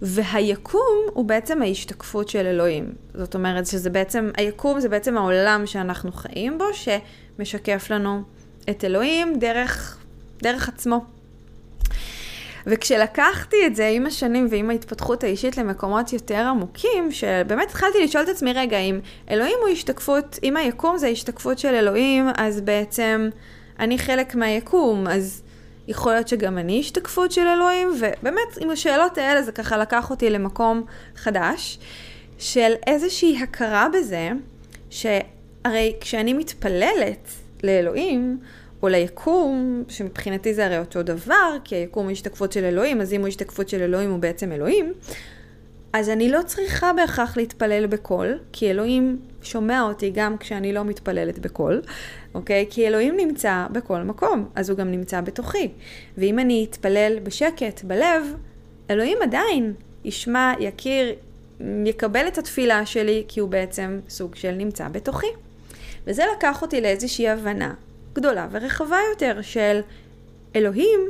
והיקום 0.03 0.99
הוא 1.13 1.25
בעצם 1.25 1.63
ההשתקפות 1.63 2.29
של 2.29 2.47
אלוהים. 2.47 2.93
זאת 3.15 3.35
אומרת 3.35 3.67
שזה 3.67 3.91
בעצם, 3.91 4.31
היקום 4.37 4.81
זה 4.81 4.89
בעצם 4.89 5.17
העולם 5.17 5.63
שאנחנו 5.67 6.13
חיים 6.13 6.59
בו, 6.59 6.65
שמשקף 6.73 7.91
לנו 7.91 8.23
את 8.71 8.85
אלוהים 8.85 9.39
דרך, 9.39 9.99
דרך 10.43 10.69
עצמו. 10.69 11.05
וכשלקחתי 12.71 13.57
את 13.67 13.77
זה 13.77 13.89
עם 13.89 14.07
השנים 14.07 14.47
ועם 14.51 14.71
ההתפתחות 14.71 15.25
האישית 15.25 15.57
למקומות 15.57 16.13
יותר 16.13 16.47
עמוקים, 16.47 17.13
שבאמת 17.13 17.69
התחלתי 17.69 18.05
לשאול 18.05 18.25
את 18.25 18.29
עצמי, 18.29 18.53
רגע, 18.53 18.79
אם 18.79 19.01
אלוהים 19.31 19.57
הוא 19.61 19.69
השתקפות, 19.69 20.39
אם 20.43 20.57
היקום 20.57 20.99
זה 20.99 21.07
השתקפות 21.07 21.59
של 21.59 21.75
אלוהים, 21.75 22.29
אז 22.37 22.61
בעצם 22.61 23.31
אני 23.79 23.99
חלק 23.99 24.35
מהיקום, 24.35 25.07
אז 25.07 25.43
יכול 25.89 26.13
להיות 26.13 26.29
שגם 26.29 26.59
אני 26.59 26.81
השתקפות 26.81 27.33
של 27.33 27.47
אלוהים, 27.47 27.89
ובאמת 27.99 28.59
עם 28.61 28.71
השאלות 28.71 29.19
האלה 29.19 29.43
זה 29.43 29.53
ככה 29.53 29.77
לקח 29.77 30.11
אותי 30.11 30.31
למקום 30.31 30.83
חדש, 31.17 31.79
של 32.39 32.73
איזושהי 32.87 33.43
הכרה 33.43 33.87
בזה, 33.95 34.31
שהרי 34.91 35.97
כשאני 36.01 36.33
מתפללת 36.33 37.29
לאלוהים, 37.63 38.39
או 38.83 38.89
ליקום, 38.89 39.85
שמבחינתי 39.89 40.55
זה 40.55 40.67
הרי 40.67 40.79
אותו 40.79 41.03
דבר, 41.03 41.57
כי 41.65 41.75
היקום 41.77 42.05
הוא 42.05 42.13
השתקפות 42.13 42.53
של 42.53 42.65
אלוהים, 42.65 43.01
אז 43.01 43.13
אם 43.13 43.21
הוא 43.21 43.29
השתקפות 43.29 43.69
של 43.69 43.83
אלוהים 43.83 44.11
הוא 44.11 44.19
בעצם 44.19 44.53
אלוהים, 44.53 44.93
אז 45.93 46.09
אני 46.09 46.29
לא 46.29 46.41
צריכה 46.47 46.93
בהכרח 46.93 47.37
להתפלל 47.37 47.87
בקול, 47.87 48.39
כי 48.53 48.71
אלוהים 48.71 49.19
שומע 49.43 49.83
אותי 49.83 50.11
גם 50.15 50.39
כשאני 50.39 50.73
לא 50.73 50.85
מתפללת 50.85 51.39
בקול, 51.39 51.83
אוקיי? 52.35 52.67
כי 52.71 52.87
אלוהים 52.89 53.17
נמצא 53.17 53.67
בכל 53.73 54.03
מקום, 54.03 54.49
אז 54.55 54.71
הוא 54.71 54.79
גם 54.79 54.91
נמצא 54.91 55.21
בתוכי. 55.21 55.69
ואם 56.19 56.39
אני 56.39 56.67
אתפלל 56.71 57.19
בשקט, 57.23 57.85
בלב, 57.85 58.35
אלוהים 58.91 59.19
עדיין 59.23 59.73
ישמע, 60.05 60.53
יכיר, 60.61 61.15
יקבל 61.85 62.29
את 62.29 62.39
התפילה 62.39 62.87
שלי, 62.87 63.25
כי 63.29 63.41
הוא 63.41 63.49
בעצם 63.49 64.01
סוג 64.09 64.35
של 64.35 64.51
נמצא 64.51 64.89
בתוכי. 64.89 65.27
וזה 66.07 66.23
לקח 66.37 66.63
אותי 66.63 66.81
לאיזושהי 66.81 67.29
הבנה 67.29 67.75
גדולה 68.13 68.49
ורחבה 68.51 68.99
יותר 69.11 69.43
של 69.43 69.81
אלוהים 70.57 71.01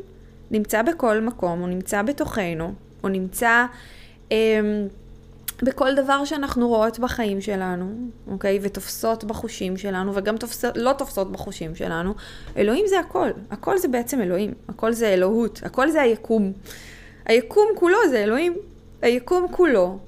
נמצא 0.50 0.82
בכל 0.82 1.20
מקום, 1.20 1.60
הוא 1.60 1.68
נמצא 1.68 2.02
בתוכנו, 2.02 2.72
הוא 3.00 3.10
נמצא 3.10 3.66
אמ, 4.30 4.36
בכל 5.62 5.94
דבר 5.94 6.24
שאנחנו 6.24 6.68
רואות 6.68 6.98
בחיים 6.98 7.40
שלנו, 7.40 7.92
אוקיי? 8.26 8.58
ותופסות 8.62 9.24
בחושים 9.24 9.76
שלנו, 9.76 10.14
וגם 10.14 10.36
תופסות, 10.36 10.76
לא 10.76 10.92
תופסות 10.92 11.32
בחושים 11.32 11.74
שלנו. 11.74 12.14
אלוהים 12.56 12.86
זה 12.86 13.00
הכל, 13.00 13.30
הכל 13.50 13.78
זה 13.78 13.88
בעצם 13.88 14.20
אלוהים, 14.20 14.54
הכל 14.68 14.92
זה 14.92 15.08
אלוהות, 15.08 15.60
הכל 15.64 15.90
זה 15.90 16.02
היקום. 16.02 16.52
היקום 17.26 17.66
כולו 17.74 17.98
זה 18.10 18.18
אלוהים. 18.18 18.54
היקום 19.02 19.46
כולו 19.50 19.98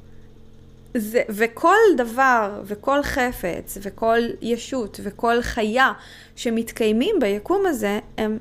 זה, 0.94 1.22
וכל 1.28 1.76
דבר, 1.96 2.62
וכל 2.64 3.02
חפץ, 3.02 3.78
וכל 3.82 4.18
ישות, 4.42 5.00
וכל 5.02 5.42
חיה 5.42 5.92
שמתקיימים 6.36 7.16
ביקום 7.20 7.66
הזה, 7.66 7.98
הם, 8.18 8.38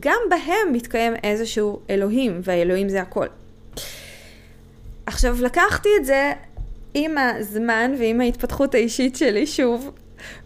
גם 0.00 0.20
בהם 0.30 0.72
מתקיים 0.72 1.12
איזשהו 1.22 1.80
אלוהים, 1.90 2.40
והאלוהים 2.44 2.88
זה 2.88 3.00
הכל. 3.00 3.26
עכשיו, 5.06 5.36
לקחתי 5.42 5.88
את 6.00 6.04
זה 6.04 6.32
עם 6.94 7.18
הזמן 7.18 7.94
ועם 7.98 8.20
ההתפתחות 8.20 8.74
האישית 8.74 9.16
שלי, 9.16 9.46
שוב, 9.46 9.90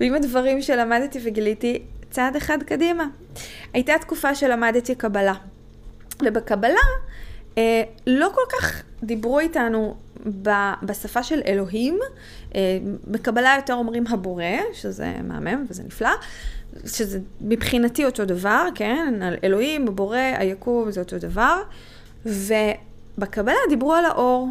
ועם 0.00 0.14
הדברים 0.14 0.62
שלמדתי 0.62 1.18
וגיליתי 1.22 1.82
צעד 2.10 2.36
אחד 2.36 2.62
קדימה. 2.62 3.06
הייתה 3.72 3.92
תקופה 4.00 4.34
שלמדתי 4.34 4.94
קבלה, 4.94 5.34
ובקבלה 6.22 6.80
אה, 7.58 7.82
לא 8.06 8.30
כל 8.34 8.56
כך 8.58 8.82
דיברו 9.02 9.38
איתנו 9.38 9.94
בשפה 10.82 11.22
של 11.22 11.40
אלוהים, 11.46 11.98
אה, 12.54 12.78
בקבלה 13.06 13.54
יותר 13.56 13.74
אומרים 13.74 14.06
הבורא, 14.06 14.44
שזה 14.72 15.14
מהמם 15.24 15.64
וזה 15.68 15.82
נפלא, 15.82 16.10
שזה 16.86 17.18
מבחינתי 17.40 18.04
אותו 18.04 18.24
דבר, 18.24 18.66
כן? 18.74 19.20
אלוהים, 19.44 19.88
הבורא, 19.88 20.18
היקום, 20.18 20.90
זה 20.90 21.00
אותו 21.00 21.18
דבר. 21.18 21.62
ובקבלה 22.26 23.58
דיברו 23.68 23.92
על 23.92 24.04
האור. 24.04 24.48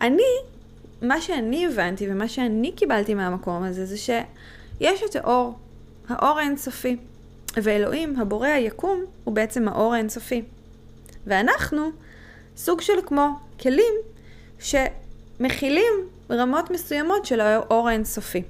אני, 0.00 0.22
מה 1.02 1.20
שאני 1.20 1.66
הבנתי 1.66 2.10
ומה 2.10 2.28
שאני 2.28 2.72
קיבלתי 2.72 3.14
מהמקום 3.14 3.62
הזה, 3.62 3.86
זה 3.86 3.96
שיש 3.96 5.02
את 5.10 5.16
האור, 5.16 5.54
האור 6.08 6.38
האינסופי. 6.38 6.96
ואלוהים, 7.56 8.20
הבורא, 8.20 8.48
היקום, 8.48 9.04
הוא 9.24 9.34
בעצם 9.34 9.68
האור 9.68 9.94
האינסופי. 9.94 10.42
ואנחנו 11.26 11.90
סוג 12.56 12.80
של 12.80 12.92
כמו 13.06 13.28
כלים 13.60 13.94
שמכילים 14.58 15.92
רמות 16.30 16.70
מסוימות 16.70 17.26
של 17.26 17.40
האור 17.40 17.88
האינסופי. 17.88 18.42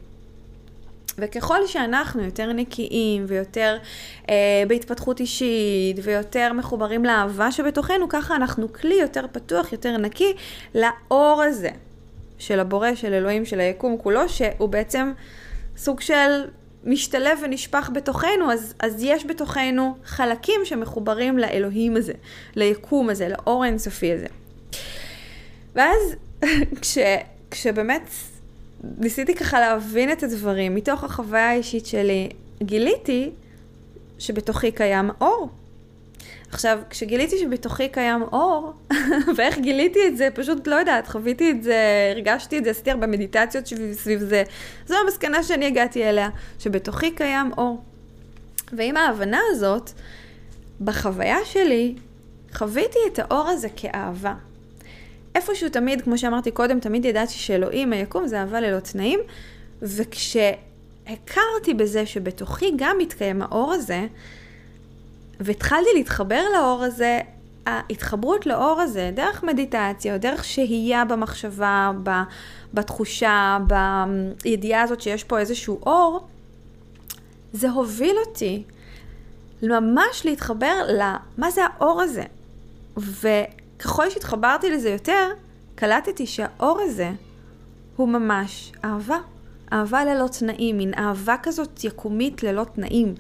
וככל 1.19 1.67
שאנחנו 1.67 2.23
יותר 2.25 2.53
נקיים 2.53 3.25
ויותר 3.29 3.79
אה, 4.31 4.35
בהתפתחות 4.69 5.21
אישית 5.21 5.97
ויותר 6.03 6.53
מחוברים 6.53 7.05
לאהבה 7.05 7.53
שבתוכנו, 7.53 8.09
ככה 8.09 8.37
אנחנו 8.37 8.73
כלי 8.73 8.95
יותר 8.95 9.25
פתוח, 9.33 9.73
יותר 9.73 9.97
נקי 9.97 10.33
לאור 10.75 11.43
הזה 11.43 11.71
של 12.39 12.61
הבורא, 12.61 12.95
של 12.95 13.13
אלוהים, 13.13 13.45
של 13.45 13.61
היקום 13.61 13.97
כולו, 13.99 14.29
שהוא 14.29 14.69
בעצם 14.69 15.13
סוג 15.77 16.01
של 16.01 16.45
משתלב 16.85 17.39
ונשפך 17.45 17.91
בתוכנו, 17.95 18.53
אז, 18.53 18.75
אז 18.79 19.03
יש 19.03 19.27
בתוכנו 19.27 19.97
חלקים 20.05 20.61
שמחוברים 20.65 21.39
לאלוהים 21.39 21.97
הזה, 21.97 22.13
ליקום 22.57 23.11
הזה, 23.11 23.29
לאור 23.29 23.65
האינסופי 23.65 24.13
הזה. 24.13 24.27
ואז 25.75 26.15
כש, 26.81 26.99
כשבאמת 27.51 28.11
ניסיתי 28.99 29.35
ככה 29.35 29.61
להבין 29.61 30.13
את 30.13 30.23
הדברים 30.23 30.75
מתוך 30.75 31.05
החוויה 31.05 31.51
האישית 31.51 31.87
שלי, 31.87 32.29
גיליתי 32.63 33.31
שבתוכי 34.19 34.73
קיים 34.73 35.11
אור. 35.21 35.51
עכשיו, 36.53 36.79
כשגיליתי 36.91 37.39
שבתוכי 37.39 37.89
קיים 37.89 38.23
אור, 38.23 38.73
ואיך 39.37 39.59
גיליתי 39.59 39.99
את 40.07 40.17
זה, 40.17 40.29
פשוט 40.35 40.67
לא 40.67 40.75
יודעת, 40.75 41.09
חוויתי 41.09 41.51
את 41.51 41.63
זה, 41.63 42.11
הרגשתי 42.15 42.59
את 42.59 42.65
זה, 42.65 42.71
עשיתי 42.71 42.91
הרבה 42.91 43.07
מדיטציות 43.07 43.65
סביב 43.93 44.21
זה. 44.21 44.43
זו 44.87 44.95
המסקנה 45.05 45.43
שאני 45.43 45.67
הגעתי 45.67 46.05
אליה, 46.05 46.29
שבתוכי 46.59 47.11
קיים 47.11 47.51
אור. 47.59 47.83
ועם 48.73 48.97
ההבנה 48.97 49.41
הזאת, 49.51 49.91
בחוויה 50.81 51.39
שלי, 51.45 51.95
חוויתי 52.55 52.99
את 53.13 53.19
האור 53.19 53.49
הזה 53.49 53.69
כאהבה. 53.77 54.35
איפשהו 55.35 55.69
תמיד, 55.69 56.03
כמו 56.03 56.19
שאמרתי 56.19 56.51
קודם, 56.51 56.81
תמיד 56.81 57.05
ידעתי 57.05 57.33
שאלוהים, 57.33 57.93
היקום, 57.93 58.27
זה 58.27 58.41
אהבה 58.41 58.61
ללא 58.61 58.81
תנאים, 58.81 59.21
וכשהכרתי 59.83 61.75
בזה 61.77 62.07
שבתוכי 62.07 62.73
גם 62.77 62.97
מתקיים 62.99 63.43
האור 63.43 63.73
הזה, 63.73 64.07
והתחלתי 65.41 65.89
להתחבר 65.95 66.43
לאור 66.55 66.83
הזה, 66.85 67.21
ההתחברות 67.67 68.47
לאור 68.47 68.81
הזה, 68.81 69.11
דרך 69.15 69.45
מדיטציה, 69.45 70.15
או 70.15 70.19
דרך 70.19 70.45
שהייה 70.45 71.05
במחשבה, 71.05 71.91
בתחושה, 72.75 73.59
בידיעה 74.43 74.83
הזאת 74.83 75.01
שיש 75.01 75.25
פה 75.25 75.39
איזשהו 75.39 75.81
אור, 75.83 76.27
זה 77.53 77.71
הוביל 77.71 78.17
אותי 78.27 78.63
ממש 79.63 80.25
להתחבר 80.25 80.75
למה 80.89 81.51
זה 81.51 81.61
האור 81.65 82.01
הזה. 82.03 82.25
וככל 82.97 84.11
שהתחברתי 84.11 84.71
לזה 84.71 84.91
יותר, 84.91 85.29
קלטתי 85.75 86.27
שהאור 86.27 86.81
הזה 86.81 87.11
הוא 87.97 88.09
ממש 88.09 88.73
אהבה. 88.85 89.19
אהבה 89.73 90.05
ללא 90.05 90.27
תנאים, 90.39 90.79
מין 90.79 90.95
אהבה 90.95 91.37
כזאת 91.43 91.85
יקומית 91.85 92.43
ללא 92.43 92.65
תנאים. 92.75 93.15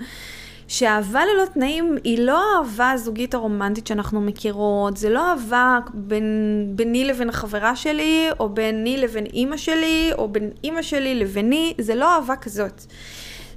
שאהבה 0.71 1.21
ללא 1.25 1.45
תנאים 1.55 1.97
היא 2.05 2.19
לא 2.19 2.43
האהבה 2.55 2.91
הזוגית 2.91 3.35
הרומנטית 3.35 3.87
שאנחנו 3.87 4.21
מכירות, 4.21 4.97
זה 4.97 5.11
לא 5.11 5.31
אהבה 5.31 5.79
בין, 5.95 6.67
ביני 6.75 7.05
לבין 7.05 7.29
החברה 7.29 7.77
שלי, 7.77 8.29
או 8.41 8.49
ביני 8.49 8.97
לבין 8.97 9.27
אימא 9.27 9.57
שלי, 9.57 10.11
או 10.19 10.29
בין 10.29 10.51
אימא 10.65 10.83
שלי 10.83 11.15
לביני, 11.15 11.75
זה 11.79 11.95
לא 11.95 12.15
אהבה 12.15 12.37
כזאת. 12.37 12.83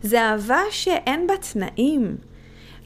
זה 0.02 0.22
אהבה 0.22 0.60
שאין 0.72 1.28
בה 1.28 1.34
תנאים. 1.38 2.16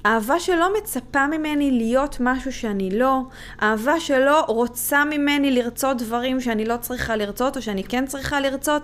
אהבה 0.05 0.39
שלא 0.39 0.74
מצפה 0.77 1.27
ממני 1.27 1.72
להיות 1.72 2.17
משהו 2.19 2.51
שאני 2.53 3.00
לא, 3.00 3.19
אהבה 3.62 4.00
שלא 4.00 4.41
רוצה 4.41 5.05
ממני 5.05 5.51
לרצות 5.51 5.98
דברים 5.98 6.41
שאני 6.41 6.65
לא 6.65 6.77
צריכה 6.77 7.15
לרצות 7.15 7.57
או 7.57 7.62
שאני 7.62 7.84
כן 7.84 8.05
צריכה 8.05 8.39
לרצות. 8.39 8.81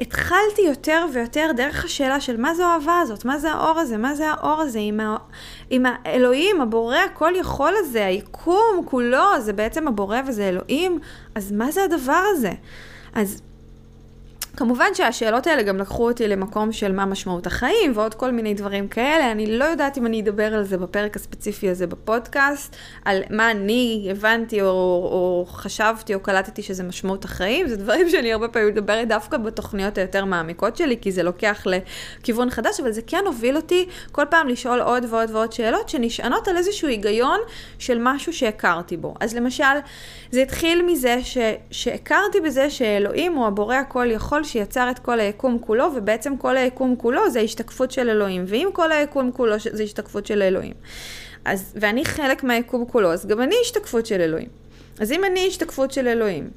התחלתי 0.00 0.62
יותר 0.66 1.06
ויותר 1.12 1.50
דרך 1.56 1.84
השאלה 1.84 2.20
של 2.20 2.40
מה 2.40 2.54
זו 2.54 2.62
האהבה 2.62 3.00
הזאת, 3.00 3.24
מה 3.24 3.38
זה 3.38 3.52
האור 3.52 3.78
הזה, 3.78 3.96
מה 3.96 4.14
זה 4.14 4.30
האור 4.30 4.60
הזה, 4.60 4.78
עם, 4.82 5.00
ה... 5.00 5.16
עם 5.70 5.86
האלוהים, 5.86 6.60
הבורא 6.60 6.96
הכל 6.96 7.32
יכול 7.36 7.72
הזה, 7.78 8.06
היקום 8.06 8.82
כולו, 8.84 9.40
זה 9.40 9.52
בעצם 9.52 9.88
הבורא 9.88 10.18
וזה 10.26 10.48
אלוהים, 10.48 10.98
אז 11.34 11.52
מה 11.52 11.70
זה 11.70 11.84
הדבר 11.84 12.22
הזה? 12.32 12.52
אז 13.14 13.42
כמובן 14.56 14.86
שהשאלות 14.94 15.46
האלה 15.46 15.62
גם 15.62 15.78
לקחו 15.78 16.08
אותי 16.08 16.28
למקום 16.28 16.72
של 16.72 16.92
מה 16.92 17.06
משמעות 17.06 17.46
החיים 17.46 17.92
ועוד 17.94 18.14
כל 18.14 18.30
מיני 18.30 18.54
דברים 18.54 18.88
כאלה. 18.88 19.32
אני 19.32 19.58
לא 19.58 19.64
יודעת 19.64 19.98
אם 19.98 20.06
אני 20.06 20.20
אדבר 20.20 20.54
על 20.54 20.64
זה 20.64 20.78
בפרק 20.78 21.16
הספציפי 21.16 21.70
הזה 21.70 21.86
בפודקאסט, 21.86 22.76
על 23.04 23.22
מה 23.30 23.50
אני 23.50 24.08
הבנתי 24.10 24.62
או, 24.62 24.66
או 24.66 25.46
חשבתי 25.48 26.14
או 26.14 26.20
קלטתי 26.20 26.62
שזה 26.62 26.82
משמעות 26.82 27.24
החיים. 27.24 27.68
זה 27.68 27.76
דברים 27.76 28.08
שאני 28.08 28.32
הרבה 28.32 28.48
פעמים 28.48 28.68
מדברת 28.68 29.08
דווקא 29.08 29.36
בתוכניות 29.36 29.98
היותר 29.98 30.24
מעמיקות 30.24 30.76
שלי, 30.76 30.96
כי 31.00 31.12
זה 31.12 31.22
לוקח 31.22 31.66
לכיוון 31.66 32.50
חדש, 32.50 32.80
אבל 32.80 32.92
זה 32.92 33.02
כן 33.06 33.22
הוביל 33.26 33.56
אותי 33.56 33.88
כל 34.12 34.24
פעם 34.30 34.48
לשאול 34.48 34.80
עוד 34.80 35.04
ועוד 35.10 35.30
ועוד 35.30 35.52
שאלות 35.52 35.88
שנשענות 35.88 36.48
על 36.48 36.56
איזשהו 36.56 36.88
היגיון 36.88 37.40
של 37.78 37.98
משהו 38.00 38.32
שהכרתי 38.32 38.96
בו. 38.96 39.14
אז 39.20 39.34
למשל, 39.34 39.64
זה 40.30 40.42
התחיל 40.42 40.82
מזה 40.86 41.18
ש, 41.22 41.38
שהכרתי 41.70 42.40
בזה 42.40 42.70
שאלוהים 42.70 43.32
הוא 43.32 43.46
הבורא 43.46 43.76
הכל 43.76 44.10
יכול 44.10 44.43
שיצר 44.44 44.90
את 44.90 44.98
כל 44.98 45.20
היקום 45.20 45.58
כולו, 45.60 45.90
ובעצם 45.96 46.36
כל 46.36 46.56
היקום 46.56 46.96
כולו 46.96 47.30
זה 47.30 47.40
השתקפות 47.40 47.90
של 47.90 48.10
אלוהים. 48.10 48.44
ואם 48.46 48.68
כל 48.72 48.92
היקום 48.92 49.32
כולו 49.32 49.54
זה 49.58 49.82
השתקפות 49.82 50.26
של 50.26 50.42
אלוהים, 50.42 50.74
אז, 51.44 51.72
ואני 51.76 52.04
חלק 52.04 52.44
מהיקום 52.44 52.84
כולו, 52.86 53.12
אז 53.12 53.26
גם 53.26 53.42
אני 53.42 53.54
השתקפות 53.62 54.06
של 54.06 54.20
אלוהים. 54.20 54.48
אז 55.00 55.12
אם 55.12 55.24
אני 55.24 55.46
השתקפות 55.48 55.90
של 55.90 56.08
אלוהים, 56.08 56.50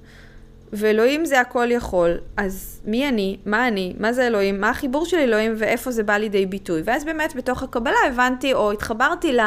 ואלוהים 0.73 1.25
זה 1.25 1.39
הכל 1.39 1.71
יכול, 1.71 2.17
אז 2.37 2.81
מי 2.85 3.09
אני, 3.09 3.37
מה 3.45 3.67
אני, 3.67 3.93
מה 3.99 4.13
זה 4.13 4.27
אלוהים, 4.27 4.61
מה 4.61 4.69
החיבור 4.69 5.05
של 5.05 5.17
אלוהים? 5.17 5.53
ואיפה 5.57 5.91
זה 5.91 6.03
בא 6.03 6.17
לידי 6.17 6.45
ביטוי. 6.45 6.81
ואז 6.85 7.05
באמת 7.05 7.35
בתוך 7.35 7.63
הקבלה 7.63 7.97
הבנתי 8.07 8.53
או 8.53 8.71
התחברתי 8.71 9.37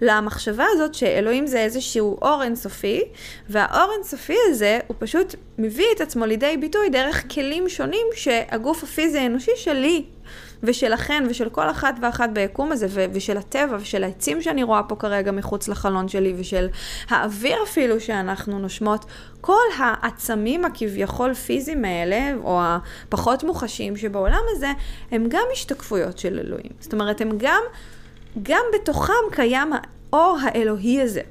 למחשבה 0.00 0.64
הזאת 0.72 0.94
שאלוהים 0.94 1.46
זה 1.46 1.60
איזשהו 1.60 2.18
אור 2.22 2.42
אינסופי, 2.42 3.02
והאור 3.48 3.92
אינסופי 3.94 4.36
הזה 4.48 4.78
הוא 4.86 4.96
פשוט 4.98 5.34
מביא 5.58 5.86
את 5.96 6.00
עצמו 6.00 6.26
לידי 6.26 6.56
ביטוי 6.56 6.88
דרך 6.88 7.34
כלים 7.34 7.68
שונים 7.68 8.06
שהגוף 8.14 8.82
הפיזי 8.82 9.18
האנושי 9.18 9.52
שלי 9.56 10.04
ושלכן 10.64 11.24
ושל 11.28 11.48
כל 11.48 11.70
אחת 11.70 11.94
ואחת 12.02 12.30
ביקום 12.32 12.72
הזה, 12.72 12.86
ו- 12.90 13.04
ושל 13.12 13.36
הטבע 13.36 13.76
ושל 13.80 14.04
העצים 14.04 14.42
שאני 14.42 14.62
רואה 14.62 14.82
פה 14.82 14.96
כרגע 14.96 15.32
מחוץ 15.32 15.68
לחלון 15.68 16.08
שלי, 16.08 16.34
ושל 16.36 16.68
האוויר 17.08 17.56
אפילו 17.64 18.00
שאנחנו 18.00 18.58
נושמות, 18.58 19.04
כל 19.40 19.62
העצמים 19.78 20.64
הכביכול 20.64 21.34
פיזיים 21.34 21.84
האלה, 21.84 22.32
או 22.44 22.60
הפחות 22.62 23.44
מוחשיים 23.44 23.96
שבעולם 23.96 24.42
הזה, 24.56 24.72
הם 25.10 25.26
גם 25.28 25.44
השתקפויות 25.52 26.18
של 26.18 26.38
אלוהים. 26.38 26.72
זאת 26.80 26.92
אומרת, 26.92 27.20
הם 27.20 27.30
גם, 27.38 27.62
גם 28.42 28.62
בתוכם 28.74 29.12
קיים 29.32 29.72
האור 29.72 30.38
האלוהי 30.42 31.00
הזה. 31.02 31.22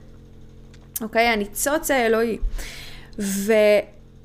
אוקיי? 1.01 1.27
הניצוץ 1.27 1.91
האלוהי. 1.91 2.37
ו... 3.19 3.53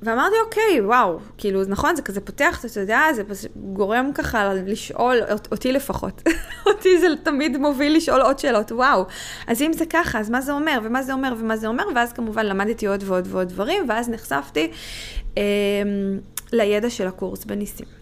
ואמרתי, 0.02 0.34
אוקיי, 0.46 0.80
וואו, 0.80 1.18
כאילו, 1.38 1.62
נכון, 1.68 1.96
זה 1.96 2.02
כזה 2.02 2.20
פותח, 2.20 2.64
אתה 2.64 2.80
יודע, 2.80 3.02
זה 3.12 3.22
גורם 3.56 4.10
ככה 4.14 4.54
לשאול, 4.54 5.16
אותי 5.52 5.72
לפחות, 5.72 6.22
אותי 6.66 6.98
זה 6.98 7.06
תמיד 7.22 7.56
מוביל 7.56 7.96
לשאול 7.96 8.20
עוד 8.20 8.38
שאלות, 8.38 8.72
וואו. 8.72 9.06
אז 9.46 9.62
אם 9.62 9.72
זה 9.72 9.86
ככה, 9.86 10.18
אז 10.18 10.30
מה 10.30 10.40
זה 10.40 10.52
אומר, 10.52 10.78
ומה 10.82 11.02
זה 11.02 11.12
אומר, 11.12 11.32
ומה 11.38 11.56
זה 11.56 11.66
אומר, 11.66 11.84
ואז 11.94 12.12
כמובן 12.12 12.46
למדתי 12.46 12.86
עוד 12.86 13.02
ועוד 13.06 13.28
ועוד 13.30 13.48
דברים, 13.48 13.84
ואז 13.88 14.08
נחשפתי 14.08 14.70
אה, 15.38 15.42
לידע 16.52 16.90
של 16.90 17.06
הקורס 17.06 17.44
בניסים. 17.44 17.97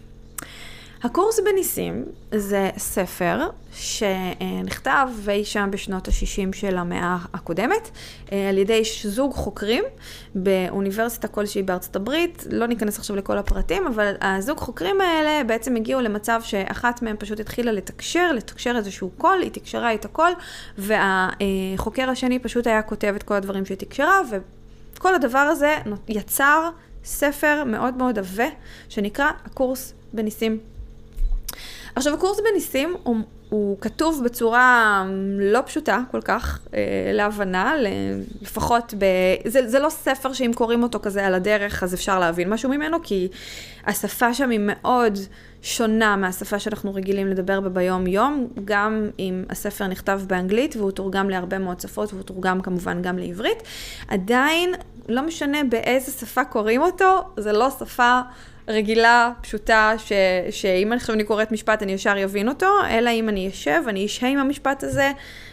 הקורס 1.03 1.39
בניסים 1.39 2.05
זה 2.31 2.69
ספר 2.77 3.49
שנכתב 3.73 5.07
אי 5.29 5.45
שם 5.45 5.69
בשנות 5.71 6.07
ה-60 6.07 6.55
של 6.55 6.77
המאה 6.77 7.17
הקודמת 7.33 7.89
אה, 8.31 8.49
על 8.49 8.57
ידי 8.57 8.81
זוג 9.03 9.33
חוקרים 9.33 9.83
באוניברסיטה 10.35 11.27
כלשהי 11.27 11.63
בארצות 11.63 11.95
הברית. 11.95 12.47
לא 12.51 12.67
ניכנס 12.67 12.99
עכשיו 12.99 13.15
לכל 13.15 13.37
הפרטים, 13.37 13.87
אבל 13.87 14.13
הזוג 14.21 14.57
חוקרים 14.57 15.01
האלה 15.01 15.43
בעצם 15.43 15.75
הגיעו 15.75 16.01
למצב 16.01 16.41
שאחת 16.43 17.01
מהם 17.01 17.15
פשוט 17.19 17.39
התחילה 17.39 17.71
לתקשר, 17.71 18.31
לתקשר 18.31 18.73
איזשהו 18.77 19.09
קול, 19.17 19.41
היא 19.41 19.51
תקשרה 19.51 19.93
את 19.93 20.05
הקול, 20.05 20.31
והחוקר 20.77 22.09
השני 22.09 22.39
פשוט 22.39 22.67
היה 22.67 22.81
כותב 22.81 23.13
את 23.15 23.23
כל 23.23 23.33
הדברים 23.33 23.65
שהיא 23.65 23.77
תקשרה, 23.77 24.21
וכל 24.95 25.15
הדבר 25.15 25.39
הזה 25.39 25.75
יצר 26.07 26.69
ספר 27.03 27.63
מאוד 27.65 27.97
מאוד 27.97 28.19
עבה, 28.19 28.47
שנקרא 28.89 29.31
הקורס 29.45 29.93
בניסים 30.13 30.59
עכשיו, 31.97 32.13
הקורס 32.13 32.39
בניסים 32.51 32.95
הוא, 33.03 33.17
הוא 33.49 33.77
כתוב 33.81 34.21
בצורה 34.25 35.05
לא 35.39 35.59
פשוטה 35.65 35.99
כל 36.11 36.21
כך 36.21 36.59
אה, 36.73 37.11
להבנה, 37.13 37.73
לפחות 38.41 38.93
ב... 38.97 39.05
זה, 39.45 39.67
זה 39.67 39.79
לא 39.79 39.89
ספר 39.89 40.33
שאם 40.33 40.51
קוראים 40.55 40.83
אותו 40.83 40.99
כזה 40.99 41.25
על 41.25 41.33
הדרך, 41.33 41.83
אז 41.83 41.93
אפשר 41.93 42.19
להבין 42.19 42.49
משהו 42.49 42.69
ממנו, 42.69 42.97
כי 43.03 43.27
השפה 43.85 44.33
שם 44.33 44.49
היא 44.49 44.59
מאוד 44.63 45.17
שונה 45.61 46.15
מהשפה 46.15 46.59
שאנחנו 46.59 46.93
רגילים 46.93 47.27
לדבר 47.27 47.59
בה 47.59 47.69
ביום-יום, 47.69 48.47
גם 48.65 49.09
אם 49.19 49.43
הספר 49.49 49.87
נכתב 49.87 50.21
באנגלית 50.27 50.75
והוא 50.75 50.91
תורגם 50.91 51.29
להרבה 51.29 51.57
מאוד 51.57 51.79
שפות 51.79 52.13
והוא 52.13 52.23
תורגם 52.23 52.61
כמובן 52.61 53.01
גם 53.01 53.17
לעברית, 53.17 53.63
עדיין 54.07 54.73
לא 55.09 55.21
משנה 55.21 55.57
באיזה 55.69 56.11
שפה 56.11 56.43
קוראים 56.45 56.81
אותו, 56.81 57.21
זה 57.37 57.51
לא 57.51 57.69
שפה 57.69 58.21
רגילה, 58.67 59.31
פשוטה, 59.41 59.93
ש, 59.97 60.11
שאם 60.49 60.93
עכשיו 60.95 61.15
אני 61.15 61.23
קוראת 61.23 61.51
משפט 61.51 61.83
אני 61.83 61.91
ישר 61.91 62.23
אבין 62.23 62.49
אותו, 62.49 62.67
אלא 62.89 63.09
אם 63.09 63.29
אני 63.29 63.49
אשב, 63.49 63.81
אני 63.87 64.05
אשהה 64.05 64.29
עם 64.29 64.37
המשפט 64.37 64.83
הזה, 64.83 65.11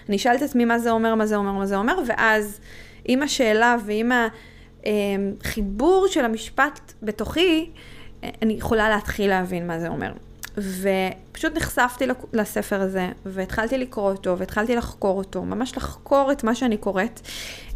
אני 0.09 0.16
אשאל 0.16 0.37
את 0.37 0.42
עצמי 0.42 0.64
מה 0.64 0.79
זה 0.79 0.90
אומר, 0.90 1.14
מה 1.14 1.27
זה 1.27 1.37
אומר, 1.37 1.53
מה 1.53 1.66
זה 1.66 1.77
אומר, 1.77 1.98
ואז 2.07 2.61
עם 3.05 3.22
השאלה 3.22 3.77
ועם 3.85 4.12
החיבור 4.87 6.07
של 6.09 6.24
המשפט 6.24 6.92
בתוכי, 7.03 7.70
אני 8.42 8.53
יכולה 8.53 8.88
להתחיל 8.88 9.31
להבין 9.31 9.66
מה 9.66 9.79
זה 9.79 9.88
אומר. 9.88 10.12
ופשוט 10.58 11.56
נחשפתי 11.56 12.04
לספר 12.32 12.80
הזה, 12.80 13.08
והתחלתי 13.26 13.78
לקרוא 13.78 14.10
אותו, 14.10 14.38
והתחלתי 14.38 14.76
לחקור 14.76 15.18
אותו, 15.18 15.42
ממש 15.42 15.76
לחקור 15.76 16.32
את 16.32 16.44
מה 16.44 16.54
שאני 16.54 16.76
קוראת, 16.76 17.20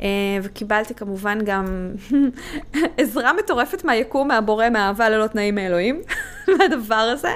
אה, 0.03 0.07
וקיבלתי 0.43 0.95
כמובן 0.95 1.39
גם 1.45 1.93
עזרה 2.99 3.33
מטורפת 3.33 3.85
מהיקום, 3.85 4.29
מהבורא, 4.29 4.69
מהאהבה 4.71 5.09
ללא 5.09 5.27
תנאים 5.27 5.55
מאלוהים, 5.55 6.03
מהדבר 6.59 6.95
הזה. 6.95 7.33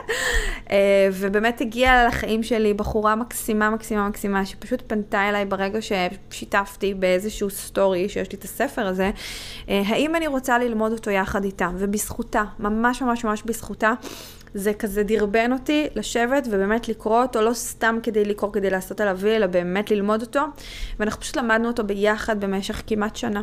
אה, 0.71 1.09
ובאמת 1.13 1.61
הגיעה 1.61 2.07
לחיים 2.07 2.43
שלי 2.43 2.75
בחורה 2.75 3.15
מקסימה, 3.15 3.71
מקסימה, 3.71 4.09
מקסימה, 4.09 4.47
שפשוט 4.47 4.83
פנתה 4.87 5.29
אליי 5.29 5.45
ברגע 5.45 5.79
ששיתפתי 5.83 6.95
באיזשהו 6.95 7.51
סטורי 7.51 8.09
שיש 8.09 8.33
לי 8.33 8.39
את 8.39 8.45
הספר 8.45 8.87
הזה, 8.87 9.11
אה, 9.69 9.83
האם 9.87 10.17
אני 10.17 10.27
רוצה 10.27 10.59
ללמוד 10.59 10.93
אותו 10.93 11.11
יחד 11.11 11.45
איתה, 11.45 11.69
ובזכותה, 11.79 12.43
ממש 12.59 13.03
ממש 13.03 13.25
ממש 13.25 13.43
בזכותה. 13.43 13.93
זה 14.55 14.75
כזה 14.75 15.03
דרבן 15.03 15.53
אותי 15.53 15.87
לשבת 15.95 16.47
ובאמת 16.51 16.89
לקרוא 16.89 17.23
אותו, 17.23 17.41
לא 17.41 17.53
סתם 17.53 17.99
כדי 18.03 18.25
לקרוא, 18.25 18.53
כדי 18.53 18.71
לעשות 18.71 19.01
עליו 19.01 19.19
וי, 19.19 19.37
אלא 19.37 19.47
באמת 19.47 19.91
ללמוד 19.91 20.21
אותו. 20.21 20.41
ואנחנו 20.99 21.21
פשוט 21.21 21.37
למדנו 21.37 21.69
אותו 21.69 21.85
ביחד 21.85 22.41
במשך 22.41 22.83
כמעט 22.87 23.17
שנה. 23.17 23.43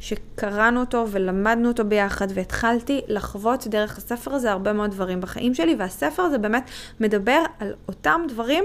שקראנו 0.00 0.80
אותו 0.80 1.04
ולמדנו 1.10 1.68
אותו 1.68 1.84
ביחד, 1.84 2.26
והתחלתי 2.34 3.00
לחוות 3.08 3.66
דרך 3.66 3.98
הספר 3.98 4.34
הזה 4.34 4.50
הרבה 4.50 4.72
מאוד 4.72 4.90
דברים 4.90 5.20
בחיים 5.20 5.54
שלי, 5.54 5.74
והספר 5.78 6.22
הזה 6.22 6.38
באמת 6.38 6.70
מדבר 7.00 7.42
על 7.58 7.74
אותם 7.88 8.20
דברים 8.28 8.64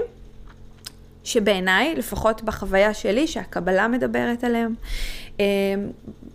שבעיניי, 1.24 1.94
לפחות 1.94 2.42
בחוויה 2.42 2.94
שלי, 2.94 3.26
שהקבלה 3.26 3.88
מדברת 3.88 4.44
עליהם. 4.44 4.74
אה, 5.40 5.44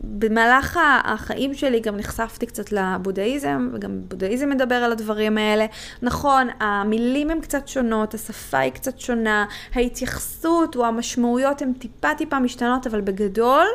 במהלך 0.01 0.79
החיים 1.03 1.53
שלי 1.53 1.79
גם 1.79 1.97
נחשפתי 1.97 2.45
קצת 2.45 2.71
לבודהיזם, 2.71 3.69
וגם 3.73 4.01
בודהיזם 4.07 4.49
מדבר 4.49 4.75
על 4.75 4.91
הדברים 4.91 5.37
האלה. 5.37 5.65
נכון, 6.01 6.47
המילים 6.59 7.29
הן 7.29 7.41
קצת 7.41 7.67
שונות, 7.67 8.13
השפה 8.13 8.57
היא 8.57 8.71
קצת 8.71 8.99
שונה, 8.99 9.45
ההתייחסות 9.73 10.75
או 10.75 10.85
המשמעויות 10.85 11.61
הן 11.61 11.73
טיפה 11.73 12.15
טיפה 12.17 12.39
משתנות, 12.39 12.87
אבל 12.87 13.01
בגדול, 13.01 13.65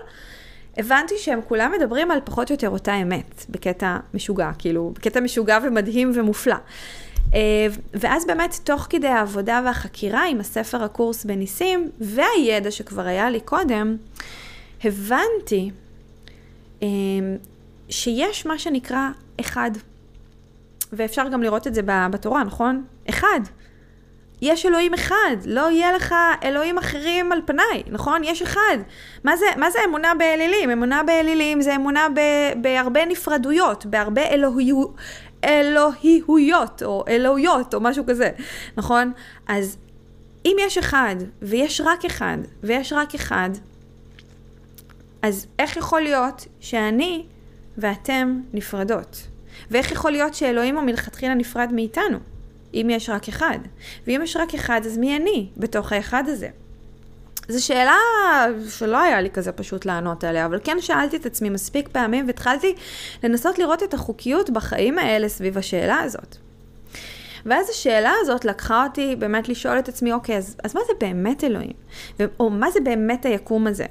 הבנתי 0.77 1.15
שהם 1.19 1.41
כולם 1.49 1.73
מדברים 1.79 2.11
על 2.11 2.19
פחות 2.25 2.51
או 2.51 2.55
יותר 2.55 2.69
אותה 2.69 2.95
אמת, 2.95 3.45
בקטע 3.49 3.97
משוגע, 4.15 4.51
כאילו, 4.59 4.93
בקטע 4.95 5.21
משוגע 5.21 5.59
ומדהים 5.63 6.13
ומופלא. 6.15 6.57
אה, 7.35 7.67
ואז 7.95 8.27
באמת, 8.27 8.61
תוך 8.65 8.87
כדי 8.91 9.09
העבודה 9.09 9.61
והחקירה 9.65 10.25
עם 10.27 10.41
הספר 10.41 10.85
הקורס 10.85 11.25
בניסים, 11.25 11.91
והידע 12.01 12.71
שכבר 12.71 13.07
היה 13.07 13.31
לי 13.31 13.41
קודם, 13.41 13.97
הבנתי 14.85 15.71
אה, 16.83 16.89
שיש 17.89 18.47
מה 18.47 18.59
שנקרא 18.59 19.09
אחד. 19.41 19.71
ואפשר 20.93 21.29
גם 21.29 21.43
לראות 21.43 21.67
את 21.67 21.75
זה 21.75 21.81
בתורה, 21.87 22.45
נכון? 22.45 22.85
אחד. 23.09 23.41
יש 24.43 24.67
אלוהים 24.67 24.95
אחד, 24.95 25.37
לא 25.47 25.71
יהיה 25.71 25.93
לך 25.93 26.15
אלוהים 26.45 26.79
אחרים 26.79 27.33
על 27.33 27.41
פניי, 27.47 27.83
נכון? 27.91 28.25
יש 28.25 28.43
אחד. 28.43 28.77
מה 29.25 29.37
זה, 29.37 29.47
מה 29.57 29.71
זה 29.71 29.79
אמונה 29.85 30.15
באלילים? 30.15 30.71
אמונה 30.71 31.03
באלילים 31.03 31.63
זה 31.63 31.77
אמונה 31.77 32.07
ב, 32.15 32.21
בהרבה 32.63 33.05
נפרדויות, 33.07 33.87
בהרבה 33.87 34.23
אלוהיו, 34.23 34.85
אלוהיויות, 35.45 36.83
או 36.83 37.05
אלוהיות, 37.09 37.75
או 37.75 37.81
משהו 37.81 38.05
כזה, 38.07 38.31
נכון? 38.77 39.13
אז 39.47 39.77
אם 40.45 40.57
יש 40.61 40.79
אחד, 40.79 41.17
ויש 41.43 41.81
רק 41.81 42.05
אחד, 42.05 42.39
ויש 42.63 42.93
רק 42.93 43.15
אחד, 43.15 43.51
אז 45.23 45.47
איך 45.59 45.77
יכול 45.77 46.01
להיות 46.01 46.47
שאני 46.61 47.25
ואתם 47.79 48.41
נפרדות? 48.53 49.27
ואיך 49.71 49.93
יכול 49.93 50.11
להיות 50.11 50.35
שאלוהים 50.35 50.77
הוא 50.77 50.85
מלכתחילה 50.85 51.35
נפרד 51.35 51.71
מאיתנו? 51.73 52.19
אם 52.75 52.87
יש 52.91 53.09
רק 53.09 53.29
אחד. 53.29 53.59
ואם 54.07 54.21
יש 54.25 54.37
רק 54.37 54.55
אחד, 54.55 54.81
אז 54.87 54.99
מי 54.99 55.17
אני 55.17 55.49
בתוך 55.57 55.93
האחד 55.93 56.25
הזה? 56.27 56.49
זו 57.49 57.67
שאלה 57.67 57.97
שלא 58.69 58.99
היה 59.01 59.21
לי 59.21 59.31
כזה 59.31 59.53
פשוט 59.53 59.87
לענות 59.87 60.25
עליה, 60.25 60.47
אבל 60.47 60.59
כן 60.65 60.77
שאלתי 60.81 61.17
את 61.17 61.27
עצמי 61.27 61.51
מספיק 61.51 61.89
פעמים 61.89 62.27
והתחלתי 62.27 62.75
לנסות 63.25 63.59
לראות 63.59 63.83
את 63.83 63.95
החוקיות 63.95 64.51
בחיים 64.51 64.99
האלה 64.99 65.29
סביב 65.29 65.59
השאלה 65.59 66.01
הזאת. 66.01 66.37
ואז 67.47 67.71
השאלה 67.71 68.13
הזאת 68.21 68.45
לקחה 68.45 68.85
אותי 68.85 69.17
באמת 69.17 69.49
לשאול 69.49 69.79
את 69.79 69.89
עצמי, 69.89 70.13
אוקיי, 70.13 70.37
אז, 70.37 70.57
אז 70.65 70.75
מה 70.75 70.81
זה 70.87 70.93
באמת 71.01 71.45
אלוהים? 71.45 71.73
ו- 72.21 72.25
או 72.41 72.51
מה 72.51 72.71
זה 72.71 72.81
באמת 72.81 73.27
היקום 73.27 73.67
הזה? 73.67 73.87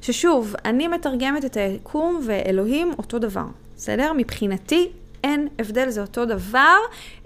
ששוב, 0.00 0.54
אני 0.64 0.88
מתרגמת 0.88 1.44
את 1.44 1.56
היקום 1.56 2.20
ואלוהים 2.26 2.92
אותו 2.98 3.18
דבר, 3.18 3.44
בסדר? 3.76 4.12
מבחינתי, 4.16 4.90
אין 5.24 5.48
הבדל, 5.58 5.88
זה 5.88 6.00
אותו 6.00 6.24
דבר. 6.24 6.76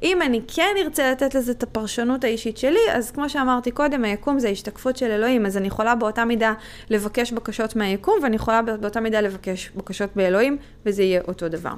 אם 0.03 0.23
אני 0.23 0.41
כן 0.49 0.75
ארצה 0.85 1.11
לתת 1.11 1.35
לזה 1.35 1.53
את 1.53 1.63
הפרשנות 1.63 2.25
האישית 2.25 2.59
שלי, 2.59 2.81
אז 2.93 3.11
כמו 3.11 3.29
שאמרתי 3.29 3.71
קודם, 3.71 4.05
היקום 4.05 4.39
זה 4.39 4.49
השתקפות 4.49 4.97
של 4.97 5.11
אלוהים, 5.11 5.47
אז 5.47 5.57
אני 5.57 5.67
יכולה 5.67 5.95
באותה 5.95 6.25
מידה 6.25 6.55
לבקש 6.91 7.33
בקשות 7.33 7.77
מהיקום, 7.77 8.15
ואני 8.23 8.37
יכולה 8.37 8.63
באותה 8.63 9.01
מידה 9.01 9.21
לבקש 9.21 9.71
בקשות 9.77 10.11
באלוהים, 10.17 10.57
וזה 10.87 11.03
יהיה 11.03 11.21
אותו 11.29 11.49
דבר. 11.49 11.73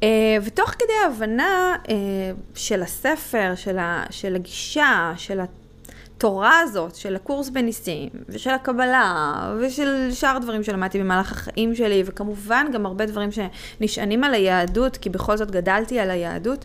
Uh, 0.00 0.04
ותוך 0.44 0.70
כדי 0.70 0.92
ההבנה 1.04 1.76
uh, 1.84 1.88
של 2.54 2.82
הספר, 2.82 3.52
של, 3.56 3.78
ה, 3.78 4.04
של 4.10 4.34
הגישה, 4.34 5.12
של 5.16 5.40
התורה 6.22 6.58
הזאת, 6.58 6.94
של 6.94 7.16
הקורס 7.16 7.48
בניסים, 7.48 8.08
ושל 8.28 8.50
הקבלה, 8.50 9.34
ושל 9.60 10.10
שאר 10.12 10.38
דברים 10.38 10.62
שלמדתי 10.62 11.00
במהלך 11.00 11.32
החיים 11.32 11.74
שלי, 11.74 12.02
וכמובן 12.06 12.66
גם 12.72 12.86
הרבה 12.86 13.06
דברים 13.06 13.30
שנשענים 13.32 14.24
על 14.24 14.34
היהדות, 14.34 14.96
כי 14.96 15.10
בכל 15.10 15.36
זאת 15.36 15.50
גדלתי 15.50 15.98
על 15.98 16.10
היהדות, 16.10 16.64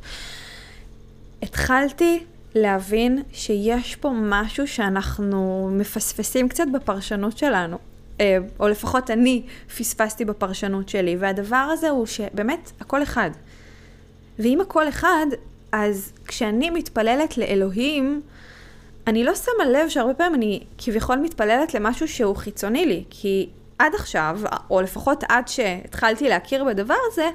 התחלתי 1.42 2.24
להבין 2.56 3.24
שיש 3.32 3.96
פה 3.96 4.12
משהו 4.16 4.68
שאנחנו 4.68 5.70
מפספסים 5.72 6.50
קצת 6.50 6.66
בפרשנות 6.74 7.38
שלנו. 7.38 7.78
אה, 8.22 8.38
או 8.60 8.68
לפחות 8.68 9.12
אני 9.12 9.42
פספסתי 9.78 10.26
בפרשנות 10.26 10.90
שלי, 10.90 11.16
והדבר 11.20 11.68
הזה 11.74 11.90
הוא 11.90 12.06
שבאמת 12.06 12.72
הכל 12.80 13.04
אחד. 13.04 13.30
ואם 14.40 14.62
הכל 14.62 14.90
אחד, 14.90 15.26
אז 15.72 16.14
כשאני 16.28 16.70
מתפללת 16.70 17.38
לאלוהים, 17.38 18.22
אני 19.08 19.24
לא 19.24 19.36
שמה 19.36 19.66
לב 19.66 19.90
שהרבה 19.90 20.14
פעמים 20.14 20.36
אני 20.36 20.64
כביכול 20.78 21.16
מתפללת 21.16 21.74
למשהו 21.74 22.08
שהוא 22.08 22.36
חיצוני 22.36 22.86
לי, 22.86 23.04
כי 23.10 23.50
עד 23.80 23.96
עכשיו, 23.96 24.40
או 24.70 24.82
לפחות 24.82 25.24
עד 25.30 25.48
שהתחלתי 25.48 26.30
להכיר 26.30 26.64
בדבר 26.64 26.96
הזה, 27.12 27.30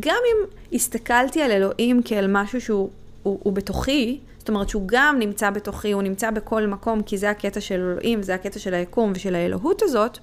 גם 0.00 0.18
אם 0.26 0.46
הסתכלתי 0.72 1.42
על 1.42 1.50
אלוהים 1.50 2.02
כאל 2.02 2.26
משהו 2.28 2.60
שהוא 2.60 2.90
הוא, 3.22 3.38
הוא 3.42 3.52
בתוכי, 3.52 4.20
זאת 4.38 4.48
אומרת 4.48 4.68
שהוא 4.68 4.82
גם 4.86 5.16
נמצא 5.18 5.50
בתוכי, 5.50 5.92
הוא 5.92 6.02
נמצא 6.02 6.30
בכל 6.30 6.66
מקום, 6.66 7.02
כי 7.02 7.18
זה 7.18 7.30
הקטע 7.30 7.60
של 7.60 7.74
אלוהים, 7.74 8.22
זה 8.22 8.34
הקטע 8.34 8.58
של 8.58 8.74
היקום 8.74 9.12
ושל 9.14 9.34
האלוהות 9.34 9.82
הזאת, 9.82 10.18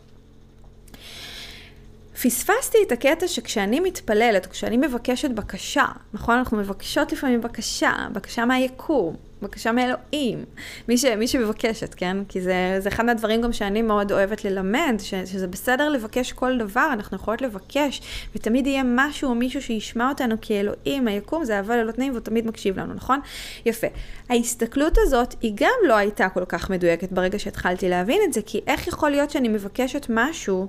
פספסתי 2.22 2.78
את 2.88 2.92
הקטע 2.92 3.28
שכשאני 3.28 3.80
מתפללת, 3.80 4.46
כשאני 4.46 4.78
מבקשת 4.78 5.32
בקשה, 5.32 5.86
נכון? 6.14 6.38
אנחנו 6.38 6.58
מבקשות 6.58 7.12
לפעמים 7.12 7.42
בקשה, 7.42 7.92
בקשה 8.14 8.46
מהיקום, 8.46 9.16
בקשה 9.42 9.72
מאלוהים, 9.72 10.46
מי, 10.88 10.98
ש, 10.98 11.06
מי 11.06 11.28
שמבקשת, 11.28 11.94
כן? 11.94 12.18
כי 12.30 12.42
זה, 12.42 12.76
זה 12.80 12.90
אחד 12.90 13.06
מהדברים 13.06 13.42
גם 13.42 13.54
שאני 13.54 13.82
מאוד 13.82 14.12
אוהבת 14.12 14.46
ללמד, 14.46 14.96
ש, 15.00 15.14
שזה 15.14 15.48
בסדר 15.48 15.90
לבקש 15.90 16.32
כל 16.32 16.58
דבר, 16.58 16.90
אנחנו 16.94 17.18
יכולות 17.18 17.42
לבקש, 17.42 18.02
ותמיד 18.36 18.68
יהיה 18.68 18.84
משהו 18.86 19.30
או 19.30 19.36
מישהו 19.36 19.62
שישמע 19.62 20.10
אותנו 20.10 20.36
כאלוהים, 20.42 21.08
היקום 21.08 21.46
זה 21.46 21.58
אהבה 21.58 21.78
ללא 21.78 21.92
תנאים, 21.92 22.12
והוא 22.12 22.24
תמיד 22.24 22.48
מקשיב 22.48 22.80
לנו, 22.80 22.94
נכון? 22.94 23.20
יפה. 23.66 23.88
ההסתכלות 24.30 24.98
הזאת 24.98 25.36
היא 25.42 25.52
גם 25.56 25.88
לא 25.88 25.96
הייתה 25.96 26.30
כל 26.30 26.46
כך 26.46 26.70
מדויקת 26.70 27.12
ברגע 27.12 27.40
שהתחלתי 27.40 27.90
להבין 27.90 28.22
את 28.28 28.34
זה, 28.34 28.42
כי 28.46 28.62
איך 28.68 28.88
יכול 28.88 29.10
להיות 29.10 29.30
שאני 29.30 29.48
מבקשת 29.48 30.06
משהו 30.10 30.68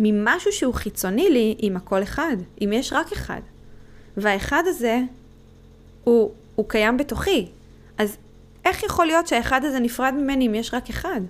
ממשהו 0.00 0.52
שהוא 0.52 0.74
חיצוני 0.74 1.30
לי 1.30 1.54
עם 1.58 1.76
הכל 1.76 2.02
אחד, 2.02 2.36
אם 2.64 2.72
יש 2.72 2.92
רק 2.92 3.12
אחד. 3.12 3.40
והאחד 4.16 4.62
הזה 4.66 5.00
הוא, 6.04 6.32
הוא 6.54 6.68
קיים 6.68 6.96
בתוכי. 6.96 7.46
אז 7.98 8.16
איך 8.64 8.82
יכול 8.82 9.06
להיות 9.06 9.26
שהאחד 9.26 9.64
הזה 9.64 9.80
נפרד 9.80 10.14
ממני 10.14 10.46
אם 10.46 10.54
יש 10.54 10.74
רק 10.74 10.88
אחד? 10.88 11.20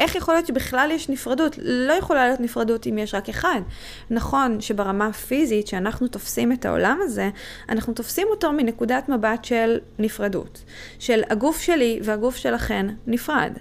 איך 0.00 0.14
יכול 0.14 0.34
להיות 0.34 0.46
שבכלל 0.46 0.90
יש 0.92 1.08
נפרדות? 1.08 1.58
לא 1.62 1.92
יכולה 1.92 2.26
להיות 2.26 2.40
נפרדות 2.40 2.86
אם 2.86 2.98
יש 2.98 3.14
רק 3.14 3.28
אחד. 3.28 3.60
נכון 4.10 4.60
שברמה 4.60 5.06
הפיזית, 5.06 5.66
שאנחנו 5.66 6.08
תופסים 6.08 6.52
את 6.52 6.64
העולם 6.64 6.98
הזה, 7.02 7.30
אנחנו 7.68 7.92
תופסים 7.92 8.26
אותו 8.30 8.52
מנקודת 8.52 9.08
מבט 9.08 9.44
של 9.44 9.78
נפרדות. 9.98 10.62
של 10.98 11.22
הגוף 11.30 11.60
שלי 11.60 12.00
והגוף 12.02 12.36
שלכן 12.36 12.86
נפרד. 13.06 13.52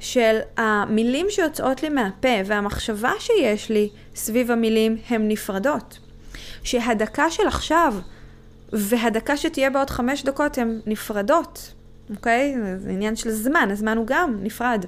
של 0.00 0.38
המילים 0.56 1.26
שיוצאות 1.30 1.82
לי 1.82 1.88
מהפה 1.88 2.28
והמחשבה 2.46 3.12
שיש 3.18 3.70
לי 3.70 3.88
סביב 4.14 4.50
המילים 4.50 4.96
הן 5.08 5.28
נפרדות. 5.28 5.98
שהדקה 6.62 7.30
של 7.30 7.46
עכשיו 7.46 7.94
והדקה 8.72 9.36
שתהיה 9.36 9.70
בעוד 9.70 9.90
חמש 9.90 10.22
דקות 10.22 10.58
הן 10.58 10.80
נפרדות. 10.86 11.72
אוקיי? 12.10 12.54
זה 12.78 12.90
עניין 12.90 13.16
של 13.16 13.30
זמן, 13.30 13.68
הזמן 13.72 13.96
הוא 13.96 14.06
גם 14.06 14.38
נפרד. 14.42 14.84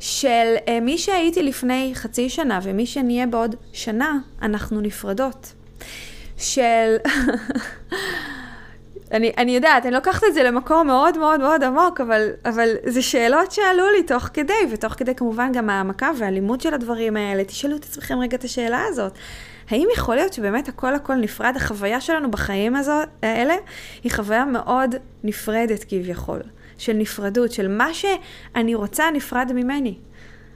של 0.00 0.54
uh, 0.56 0.70
מי 0.82 0.98
שהייתי 0.98 1.42
לפני 1.42 1.90
חצי 1.94 2.28
שנה 2.28 2.60
ומי 2.62 2.86
שנהיה 2.86 3.26
בעוד 3.26 3.54
שנה, 3.72 4.18
אנחנו 4.42 4.80
נפרדות. 4.80 5.52
של... 6.38 6.96
אני, 9.12 9.32
אני 9.38 9.54
יודעת, 9.54 9.86
אני 9.86 9.94
לוקחת 9.94 10.22
את 10.28 10.34
זה 10.34 10.42
למקום 10.42 10.86
מאוד 10.86 11.18
מאוד 11.18 11.40
מאוד 11.40 11.64
עמוק, 11.64 12.00
אבל, 12.00 12.28
אבל 12.44 12.68
זה 12.84 13.02
שאלות 13.02 13.52
שעלו 13.52 13.90
לי 13.96 14.02
תוך 14.02 14.28
כדי, 14.32 14.52
ותוך 14.72 14.92
כדי 14.92 15.14
כמובן 15.14 15.52
גם 15.52 15.70
העמקה 15.70 16.10
והלימוד 16.18 16.60
של 16.60 16.74
הדברים 16.74 17.16
האלה. 17.16 17.44
תשאלו 17.44 17.76
את 17.76 17.84
עצמכם 17.84 18.18
רגע 18.18 18.36
את 18.36 18.44
השאלה 18.44 18.84
הזאת. 18.88 19.12
האם 19.70 19.88
יכול 19.96 20.14
להיות 20.14 20.32
שבאמת 20.32 20.68
הכל 20.68 20.94
הכל 20.94 21.14
נפרד? 21.14 21.52
החוויה 21.56 22.00
שלנו 22.00 22.30
בחיים 22.30 22.76
הזאת, 22.76 23.08
האלה 23.22 23.54
היא 24.04 24.12
חוויה 24.12 24.44
מאוד 24.44 24.94
נפרדת 25.24 25.84
כביכול. 25.84 26.40
של 26.78 26.92
נפרדות, 26.92 27.52
של 27.52 27.68
מה 27.68 27.94
שאני 27.94 28.74
רוצה 28.74 29.10
נפרד 29.10 29.52
ממני. 29.54 29.98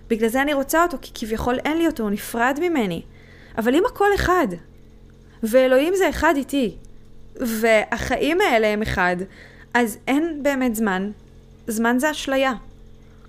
בגלל 0.09 0.29
זה 0.29 0.43
אני 0.43 0.55
רוצה 0.55 0.83
אותו, 0.83 0.97
כי 1.03 1.11
כביכול 1.15 1.59
אין 1.65 1.79
לי 1.79 1.87
אותו, 1.87 2.03
הוא 2.03 2.11
נפרד 2.11 2.59
ממני. 2.63 3.03
אבל 3.59 3.75
אם 3.75 3.83
הכל 3.87 4.09
אחד, 4.15 4.47
ואלוהים 5.43 5.95
זה 5.97 6.09
אחד 6.09 6.35
איתי, 6.37 6.77
והחיים 7.37 8.41
האלה 8.41 8.67
הם 8.67 8.83
אחד, 8.83 9.17
אז 9.75 9.99
אין 10.07 10.43
באמת 10.43 10.75
זמן. 10.75 11.11
זמן 11.67 11.99
זה 11.99 12.11
אשליה. 12.11 12.53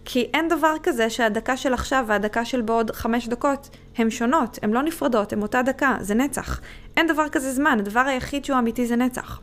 כי 0.06 0.30
אין 0.34 0.48
דבר 0.48 0.76
כזה 0.84 1.10
שהדקה 1.10 1.58
של 1.58 1.74
עכשיו 1.74 2.06
והדקה 2.08 2.46
של 2.46 2.62
בעוד 2.62 2.92
חמש 2.92 3.28
דקות 3.28 3.70
הן 3.98 4.10
שונות, 4.10 4.60
הן 4.62 4.72
לא 4.72 4.84
נפרדות, 4.84 5.34
הן 5.34 5.42
אותה 5.42 5.62
דקה, 5.62 5.96
זה 6.00 6.14
נצח. 6.14 6.62
אין 6.98 7.08
דבר 7.08 7.30
כזה 7.30 7.52
זמן, 7.52 7.80
הדבר 7.80 8.00
היחיד 8.00 8.46
שהוא 8.46 8.60
אמיתי 8.60 8.86
זה 8.86 8.96
נצח. 8.96 9.40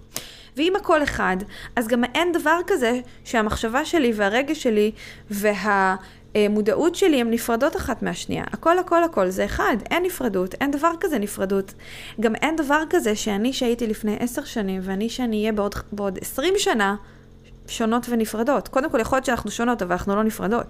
ואם 0.57 0.73
הכל 0.77 1.03
אחד, 1.03 1.37
אז 1.77 1.89
גם 1.89 2.05
אין 2.05 2.33
דבר 2.33 2.59
כזה 2.67 3.01
שהמחשבה 3.25 3.85
שלי 3.85 4.13
והרגש 4.15 4.63
שלי 4.63 4.93
והמודעות 5.31 6.95
שלי 6.95 7.21
הן 7.21 7.31
נפרדות 7.31 7.77
אחת 7.77 8.03
מהשנייה. 8.03 8.45
הכל 8.53 8.79
הכל 8.79 9.05
הכל 9.05 9.29
זה 9.29 9.45
אחד, 9.45 9.77
אין 9.91 10.03
נפרדות, 10.03 10.55
אין 10.55 10.71
דבר 10.71 10.93
כזה 11.01 11.19
נפרדות. 11.19 11.75
גם 12.21 12.35
אין 12.35 12.57
דבר 12.57 12.83
כזה 12.91 13.17
שאני 13.17 13.53
שהייתי 13.53 13.87
לפני 13.87 14.17
עשר 14.21 14.45
שנים 14.45 14.81
ואני 14.85 15.09
שאני 15.09 15.41
אהיה 15.41 15.53
בעוד, 15.53 15.75
בעוד 15.93 16.19
עשרים 16.21 16.55
שנה, 16.57 16.97
שונות 17.67 18.07
ונפרדות. 18.09 18.69
קודם 18.69 18.91
כל, 18.91 19.01
יכול 19.01 19.17
להיות 19.17 19.25
שאנחנו 19.25 19.51
שונות, 19.51 19.83
אבל 19.83 19.93
אנחנו 19.93 20.17
לא 20.17 20.23
נפרדות. 20.23 20.67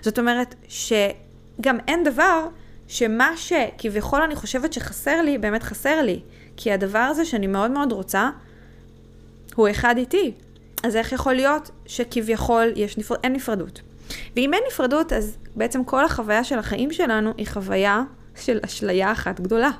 זאת 0.00 0.18
אומרת, 0.18 0.54
שגם 0.68 1.78
אין 1.88 2.04
דבר 2.04 2.48
שמה 2.88 3.30
שכביכול 3.36 4.22
אני 4.22 4.36
חושבת 4.36 4.72
שחסר 4.72 5.22
לי, 5.22 5.38
באמת 5.38 5.62
חסר 5.62 6.02
לי. 6.02 6.20
כי 6.56 6.72
הדבר 6.72 6.98
הזה 6.98 7.24
שאני 7.24 7.46
מאוד 7.46 7.70
מאוד 7.70 7.92
רוצה, 7.92 8.30
הוא 9.54 9.70
אחד 9.70 9.94
איתי. 9.98 10.32
אז 10.82 10.96
איך 10.96 11.12
יכול 11.12 11.34
להיות 11.34 11.70
שכביכול 11.86 12.72
יש 12.76 12.98
נפרד... 12.98 13.18
אין 13.24 13.32
נפרדות? 13.32 13.80
ואם 14.36 14.54
אין 14.54 14.62
נפרדות, 14.68 15.12
אז 15.12 15.36
בעצם 15.56 15.84
כל 15.84 16.04
החוויה 16.04 16.44
של 16.44 16.58
החיים 16.58 16.92
שלנו 16.92 17.32
היא 17.36 17.46
חוויה 17.46 18.02
של 18.36 18.58
אשליה 18.64 19.12
אחת 19.12 19.40
גדולה. 19.40 19.70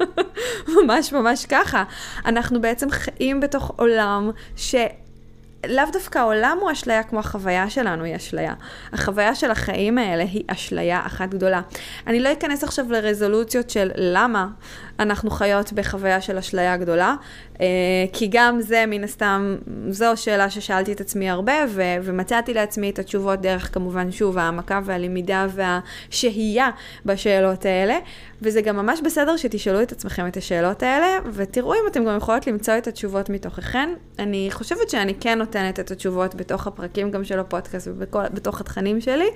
ממש 0.76 1.12
ממש 1.12 1.46
ככה. 1.46 1.84
אנחנו 2.26 2.60
בעצם 2.60 2.90
חיים 2.90 3.40
בתוך 3.40 3.72
עולם 3.76 4.30
ש... 4.56 4.74
לאו 5.68 5.84
דווקא 5.92 6.18
העולם 6.18 6.58
הוא 6.60 6.72
אשליה 6.72 7.02
כמו 7.02 7.18
החוויה 7.18 7.70
שלנו 7.70 8.04
היא 8.04 8.16
אשליה. 8.16 8.54
החוויה 8.92 9.34
של 9.34 9.50
החיים 9.50 9.98
האלה 9.98 10.22
היא 10.22 10.44
אשליה 10.46 11.02
אחת 11.06 11.28
גדולה. 11.28 11.60
אני 12.06 12.20
לא 12.20 12.32
אכנס 12.32 12.64
עכשיו 12.64 12.92
לרזולוציות 12.92 13.70
של 13.70 13.90
למה 13.96 14.48
אנחנו 15.00 15.30
חיות 15.30 15.72
בחוויה 15.72 16.20
של 16.20 16.38
אשליה 16.38 16.76
גדולה, 16.76 17.14
אה, 17.60 17.66
כי 18.12 18.28
גם 18.30 18.60
זה 18.60 18.84
מן 18.86 19.04
הסתם, 19.04 19.56
זו 19.88 20.06
שאלה 20.16 20.50
ששאלתי 20.50 20.92
את 20.92 21.00
עצמי 21.00 21.30
הרבה, 21.30 21.52
ו- 21.68 21.96
ומצאתי 22.02 22.54
לעצמי 22.54 22.90
את 22.90 22.98
התשובות 22.98 23.40
דרך 23.40 23.74
כמובן 23.74 24.12
שוב 24.12 24.38
העמקה 24.38 24.80
והלמידה 24.84 25.46
והשהייה 25.50 26.70
בשאלות 27.06 27.64
האלה, 27.64 27.98
וזה 28.42 28.60
גם 28.60 28.76
ממש 28.76 29.00
בסדר 29.04 29.36
שתשאלו 29.36 29.82
את 29.82 29.92
עצמכם 29.92 30.26
את 30.26 30.36
השאלות 30.36 30.82
האלה, 30.82 31.06
ותראו 31.32 31.74
אם 31.74 31.86
אתם 31.90 32.04
גם 32.04 32.16
יכולות 32.16 32.46
למצוא 32.46 32.78
את 32.78 32.86
התשובות 32.86 33.30
מתוככן. 33.30 33.90
אני 34.18 34.48
חושבת 34.50 34.90
שאני 34.90 35.14
כן 35.20 35.38
נותנת 35.38 35.80
את 35.80 35.90
התשובות 35.90 36.34
בתוך 36.34 36.66
הפרקים 36.66 37.10
גם 37.10 37.24
של 37.24 37.38
הפודקאסט 37.38 37.88
ובתוך 37.90 38.60
התכנים 38.60 39.00
שלי, 39.00 39.28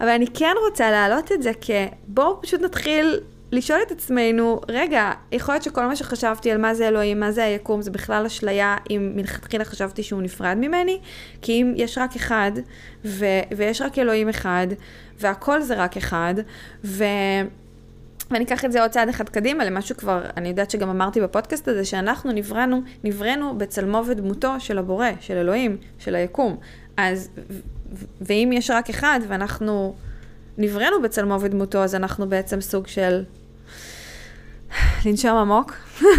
אבל 0.00 0.08
אני 0.08 0.26
כן 0.34 0.54
רוצה 0.68 0.90
להעלות 0.90 1.32
את 1.32 1.42
זה 1.42 1.50
כבואו 1.60 2.42
פשוט 2.42 2.60
נתחיל 2.60 3.20
לשאול 3.52 3.78
את 3.86 3.90
עצמנו, 3.90 4.60
רגע, 4.68 5.12
יכול 5.32 5.54
להיות 5.54 5.62
שכל 5.62 5.86
מה 5.86 5.96
שחשבתי 5.96 6.50
על 6.50 6.58
מה 6.58 6.74
זה 6.74 6.88
אלוהים, 6.88 7.20
מה 7.20 7.32
זה 7.32 7.44
היקום, 7.44 7.82
זה 7.82 7.90
בכלל 7.90 8.26
אשליה 8.26 8.76
אם 8.90 9.12
מלכתחילה 9.16 9.64
חשבתי 9.64 10.02
שהוא 10.02 10.22
נפרד 10.22 10.56
ממני? 10.60 11.00
כי 11.42 11.52
אם 11.52 11.74
יש 11.76 11.98
רק 11.98 12.16
אחד, 12.16 12.52
ו- 13.04 13.24
ויש 13.56 13.82
רק 13.82 13.98
אלוהים 13.98 14.28
אחד, 14.28 14.66
והכל 15.18 15.62
זה 15.62 15.74
רק 15.74 15.96
אחד, 15.96 16.34
ו... 16.84 17.04
ואני 18.30 18.44
אקח 18.44 18.64
את 18.64 18.72
זה 18.72 18.82
עוד 18.82 18.90
צעד 18.90 19.08
אחד 19.08 19.28
קדימה 19.28 19.64
למה 19.64 19.82
שכבר, 19.82 20.22
אני 20.36 20.48
יודעת 20.48 20.70
שגם 20.70 20.90
אמרתי 20.90 21.20
בפודקאסט 21.20 21.68
הזה, 21.68 21.84
שאנחנו 21.84 22.32
נבראנו, 22.32 22.82
נבראנו 23.04 23.58
בצלמו 23.58 24.02
ודמותו 24.06 24.60
של 24.60 24.78
הבורא, 24.78 25.06
של 25.20 25.36
אלוהים, 25.36 25.76
של 25.98 26.14
היקום. 26.14 26.56
אז, 26.96 27.30
ואם 28.20 28.50
יש 28.52 28.70
רק 28.70 28.90
אחד 28.90 29.20
ואנחנו 29.28 29.94
נבראנו 30.58 31.02
בצלמו 31.02 31.40
ודמותו, 31.40 31.78
אז 31.78 31.94
אנחנו 31.94 32.28
בעצם 32.28 32.60
סוג 32.60 32.86
של 32.86 33.22
לנשום 35.06 35.36
עמוק. 35.36 35.72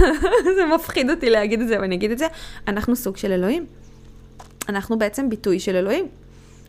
זה 0.56 0.66
מפחיד 0.76 1.10
אותי 1.10 1.30
להגיד 1.30 1.62
את 1.62 1.68
זה, 1.68 1.76
אבל 1.76 1.84
אני 1.84 1.96
אגיד 1.96 2.12
את 2.12 2.18
זה. 2.18 2.28
אנחנו 2.68 2.96
סוג 2.96 3.18
של 3.18 3.32
אלוהים. 3.32 3.66
אנחנו 4.70 5.00
בעצם 5.00 5.30
ביטוי 5.30 5.60
של 5.60 5.76
אלוהים. 5.76 6.08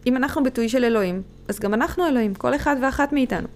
אם 0.06 0.16
אנחנו 0.16 0.42
ביטוי 0.42 0.68
של 0.68 0.84
אלוהים, 0.84 1.22
אז 1.48 1.60
גם 1.60 1.74
אנחנו 1.74 2.06
אלוהים, 2.06 2.34
כל 2.34 2.54
אחד 2.54 2.76
ואחת 2.82 3.12
מאיתנו. 3.12 3.48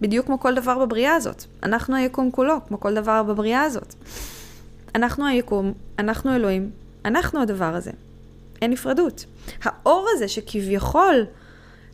בדיוק 0.00 0.26
כמו 0.26 0.40
כל 0.40 0.54
דבר 0.54 0.78
בבריאה 0.78 1.14
הזאת. 1.14 1.44
אנחנו 1.62 1.96
היקום 1.96 2.30
כולו, 2.30 2.56
כמו 2.68 2.80
כל 2.80 2.94
דבר 2.94 3.22
בבריאה 3.22 3.62
הזאת. 3.62 3.94
אנחנו 4.94 5.26
היקום, 5.26 5.72
אנחנו 5.98 6.34
אלוהים, 6.34 6.70
אנחנו 7.04 7.42
הדבר 7.42 7.74
הזה. 7.74 7.90
אין 8.62 8.70
נפרדות. 8.70 9.24
האור 9.62 10.08
הזה 10.14 10.28
שכביכול 10.28 11.24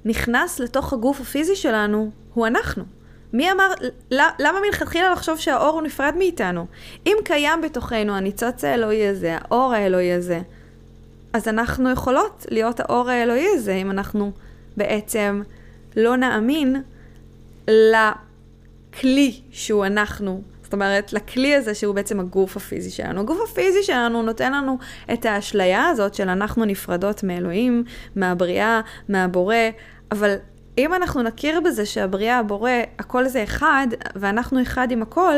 נכנס 0.04 0.58
לתוך 0.58 0.92
הגוף 0.92 1.20
הפיזי 1.20 1.56
שלנו, 1.56 2.10
הוא 2.34 2.46
אנחנו. 2.46 2.84
מי 3.32 3.52
אמר, 3.52 3.72
למה 4.10 4.58
מלכתחילה 4.66 5.10
לחשוב 5.10 5.38
שהאור 5.38 5.68
הוא 5.68 5.82
נפרד 5.82 6.14
מאיתנו? 6.18 6.66
אם 7.06 7.16
קיים 7.24 7.60
בתוכנו 7.60 8.16
הניצוץ 8.16 8.64
האלוהי 8.64 9.08
הזה, 9.08 9.36
האור 9.40 9.72
האלוהי 9.74 10.12
הזה, 10.12 10.40
אז 11.32 11.48
אנחנו 11.48 11.90
יכולות 11.90 12.46
להיות 12.50 12.80
האור 12.80 13.10
האלוהי 13.10 13.46
הזה, 13.54 13.72
אם 13.72 13.90
אנחנו 13.90 14.32
בעצם 14.76 15.42
לא 15.96 16.16
נאמין 16.16 16.82
לכלי 17.68 19.40
שהוא 19.50 19.86
אנחנו. 19.86 20.42
זאת 20.62 20.72
אומרת, 20.72 21.12
לכלי 21.12 21.54
הזה 21.54 21.74
שהוא 21.74 21.94
בעצם 21.94 22.20
הגוף 22.20 22.56
הפיזי 22.56 22.90
שלנו. 22.90 23.20
הגוף 23.20 23.38
הפיזי 23.50 23.82
שלנו 23.82 24.22
נותן 24.22 24.52
לנו 24.52 24.78
את 25.12 25.24
האשליה 25.24 25.88
הזאת 25.88 26.14
של 26.14 26.28
אנחנו 26.28 26.64
נפרדות 26.64 27.22
מאלוהים, 27.22 27.84
מהבריאה, 28.16 28.80
מהבורא, 29.08 29.56
אבל 30.12 30.34
אם 30.78 30.94
אנחנו 30.94 31.22
נכיר 31.22 31.60
בזה 31.60 31.86
שהבריאה, 31.86 32.38
הבורא, 32.38 32.70
הכל 32.98 33.28
זה 33.28 33.44
אחד, 33.44 33.86
ואנחנו 34.16 34.62
אחד 34.62 34.90
עם 34.90 35.02
הכל, 35.02 35.34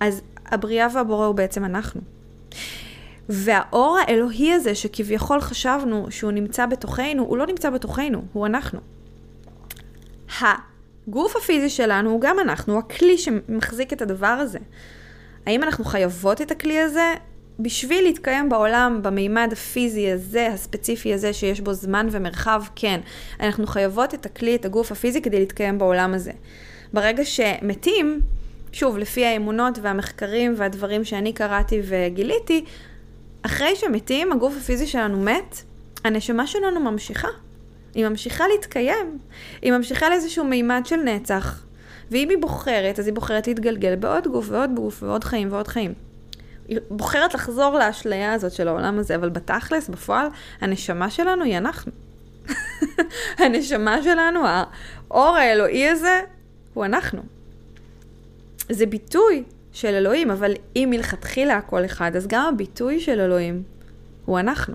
אז 0.00 0.22
הבריאה 0.46 0.86
והבורא 0.94 1.26
הוא 1.26 1.34
בעצם 1.34 1.64
אנחנו. 1.64 2.00
והאור 3.28 3.98
האלוהי 3.98 4.52
הזה 4.52 4.74
שכביכול 4.74 5.40
חשבנו 5.40 6.06
שהוא 6.10 6.32
נמצא 6.32 6.66
בתוכנו, 6.66 7.22
הוא 7.22 7.36
לא 7.36 7.46
נמצא 7.46 7.70
בתוכנו, 7.70 8.22
הוא 8.32 8.46
אנחנו. 8.46 8.80
הגוף 10.40 11.36
הפיזי 11.36 11.70
שלנו 11.70 12.10
הוא 12.10 12.20
גם 12.20 12.40
אנחנו, 12.40 12.72
הוא 12.72 12.82
הכלי 12.86 13.18
שמחזיק 13.18 13.92
את 13.92 14.02
הדבר 14.02 14.26
הזה. 14.26 14.58
האם 15.46 15.62
אנחנו 15.62 15.84
חייבות 15.84 16.40
את 16.40 16.50
הכלי 16.50 16.78
הזה? 16.78 17.14
בשביל 17.58 18.04
להתקיים 18.04 18.48
בעולם, 18.48 19.00
במימד 19.02 19.48
הפיזי 19.52 20.10
הזה, 20.10 20.48
הספציפי 20.52 21.14
הזה, 21.14 21.32
שיש 21.32 21.60
בו 21.60 21.72
זמן 21.72 22.08
ומרחב, 22.10 22.62
כן. 22.76 23.00
אנחנו 23.40 23.66
חייבות 23.66 24.14
את 24.14 24.26
הכלי, 24.26 24.54
את 24.54 24.64
הגוף 24.64 24.92
הפיזי, 24.92 25.22
כדי 25.22 25.38
להתקיים 25.38 25.78
בעולם 25.78 26.14
הזה. 26.14 26.32
ברגע 26.92 27.24
שמתים, 27.24 28.20
שוב, 28.72 28.98
לפי 28.98 29.26
האמונות 29.26 29.78
והמחקרים 29.82 30.54
והדברים 30.56 31.04
שאני 31.04 31.32
קראתי 31.32 31.80
וגיליתי, 31.84 32.64
אחרי 33.42 33.76
שמתים, 33.76 34.32
הגוף 34.32 34.54
הפיזי 34.56 34.86
שלנו 34.86 35.20
מת, 35.20 35.62
הנשמה 36.04 36.46
שלנו 36.46 36.80
ממשיכה. 36.80 37.28
היא 37.94 38.08
ממשיכה 38.08 38.44
להתקיים. 38.48 39.18
היא 39.62 39.72
ממשיכה 39.72 40.08
לאיזשהו 40.08 40.44
מימד 40.44 40.82
של 40.84 40.96
נצח. 40.96 41.64
ואם 42.10 42.28
היא 42.28 42.38
בוחרת, 42.40 42.98
אז 42.98 43.06
היא 43.06 43.14
בוחרת 43.14 43.46
להתגלגל 43.46 43.96
בעוד 43.96 44.26
גוף 44.28 44.46
ועוד 44.48 44.70
גוף 44.74 45.02
ועוד 45.02 45.24
חיים 45.24 45.52
ועוד 45.52 45.68
חיים. 45.68 45.94
בוחרת 46.90 47.34
לחזור 47.34 47.78
לאשליה 47.78 48.32
הזאת 48.32 48.52
של 48.52 48.68
העולם 48.68 48.98
הזה, 48.98 49.14
אבל 49.14 49.28
בתכלס, 49.28 49.88
בפועל, 49.88 50.26
הנשמה 50.60 51.10
שלנו 51.10 51.44
היא 51.44 51.58
אנחנו. 51.58 51.92
הנשמה 53.38 54.02
שלנו, 54.02 54.40
האור 54.46 55.36
האלוהי 55.36 55.88
הזה, 55.88 56.20
הוא 56.74 56.84
אנחנו. 56.84 57.22
זה 58.68 58.86
ביטוי 58.86 59.42
של 59.72 59.94
אלוהים, 59.94 60.30
אבל 60.30 60.52
אם 60.76 60.88
מלכתחילה 60.90 61.56
הכל 61.56 61.84
אחד, 61.84 62.16
אז 62.16 62.26
גם 62.26 62.54
הביטוי 62.54 63.00
של 63.00 63.20
אלוהים 63.20 63.62
הוא 64.24 64.38
אנחנו. 64.40 64.74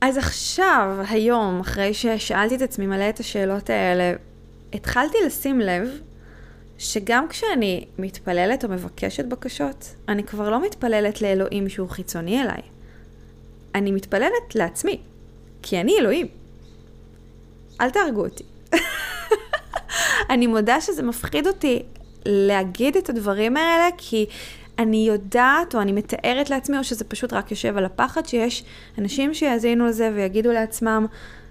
אז 0.00 0.16
עכשיו, 0.16 0.96
היום, 1.08 1.60
אחרי 1.60 1.94
ששאלתי 1.94 2.56
את 2.56 2.62
עצמי 2.62 2.86
מלא 2.86 3.08
את 3.08 3.20
השאלות 3.20 3.70
האלה, 3.70 4.14
התחלתי 4.72 5.18
לשים 5.26 5.60
לב 5.60 5.88
שגם 6.82 7.28
כשאני 7.28 7.84
מתפללת 7.98 8.64
או 8.64 8.68
מבקשת 8.68 9.24
בקשות, 9.24 9.94
אני 10.08 10.24
כבר 10.24 10.50
לא 10.50 10.62
מתפללת 10.62 11.22
לאלוהים 11.22 11.68
שהוא 11.68 11.88
חיצוני 11.88 12.42
אליי. 12.42 12.62
אני 13.74 13.92
מתפללת 13.92 14.54
לעצמי, 14.54 15.00
כי 15.62 15.80
אני 15.80 15.98
אלוהים. 15.98 16.26
אל 17.80 17.90
תהרגו 17.90 18.24
אותי. 18.24 18.44
אני 20.30 20.46
מודה 20.46 20.80
שזה 20.80 21.02
מפחיד 21.02 21.46
אותי 21.46 21.82
להגיד 22.26 22.96
את 22.96 23.08
הדברים 23.08 23.56
האלה, 23.56 23.88
כי 23.98 24.26
אני 24.78 25.06
יודעת, 25.08 25.74
או 25.74 25.80
אני 25.80 25.92
מתארת 25.92 26.50
לעצמי, 26.50 26.78
או 26.78 26.84
שזה 26.84 27.04
פשוט 27.04 27.32
רק 27.32 27.50
יושב 27.50 27.76
על 27.76 27.84
הפחד, 27.84 28.26
שיש 28.26 28.64
אנשים 28.98 29.34
שיאזינו 29.34 29.86
לזה 29.86 30.10
ויגידו 30.14 30.52
לעצמם, 30.52 31.06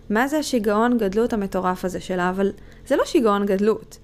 מה 0.10 0.28
זה 0.28 0.38
השיגעון 0.38 0.98
גדלות 0.98 1.34
המטורף 1.34 1.86
הזה 1.86 2.00
שלה, 2.00 2.30
אבל 2.30 2.52
זה 2.88 2.96
לא 2.96 3.06
שיגעון 3.06 3.46
גדלות. 3.46 3.98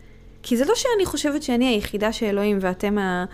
כי 0.48 0.58
זה 0.58 0.66
לא 0.66 0.76
שאני 0.76 1.06
חושבת 1.06 1.44
שאני 1.44 1.68
היחידה 1.68 2.12
שאלוהים 2.12 2.58
ואתם 2.62 2.98
ה... 2.98 3.26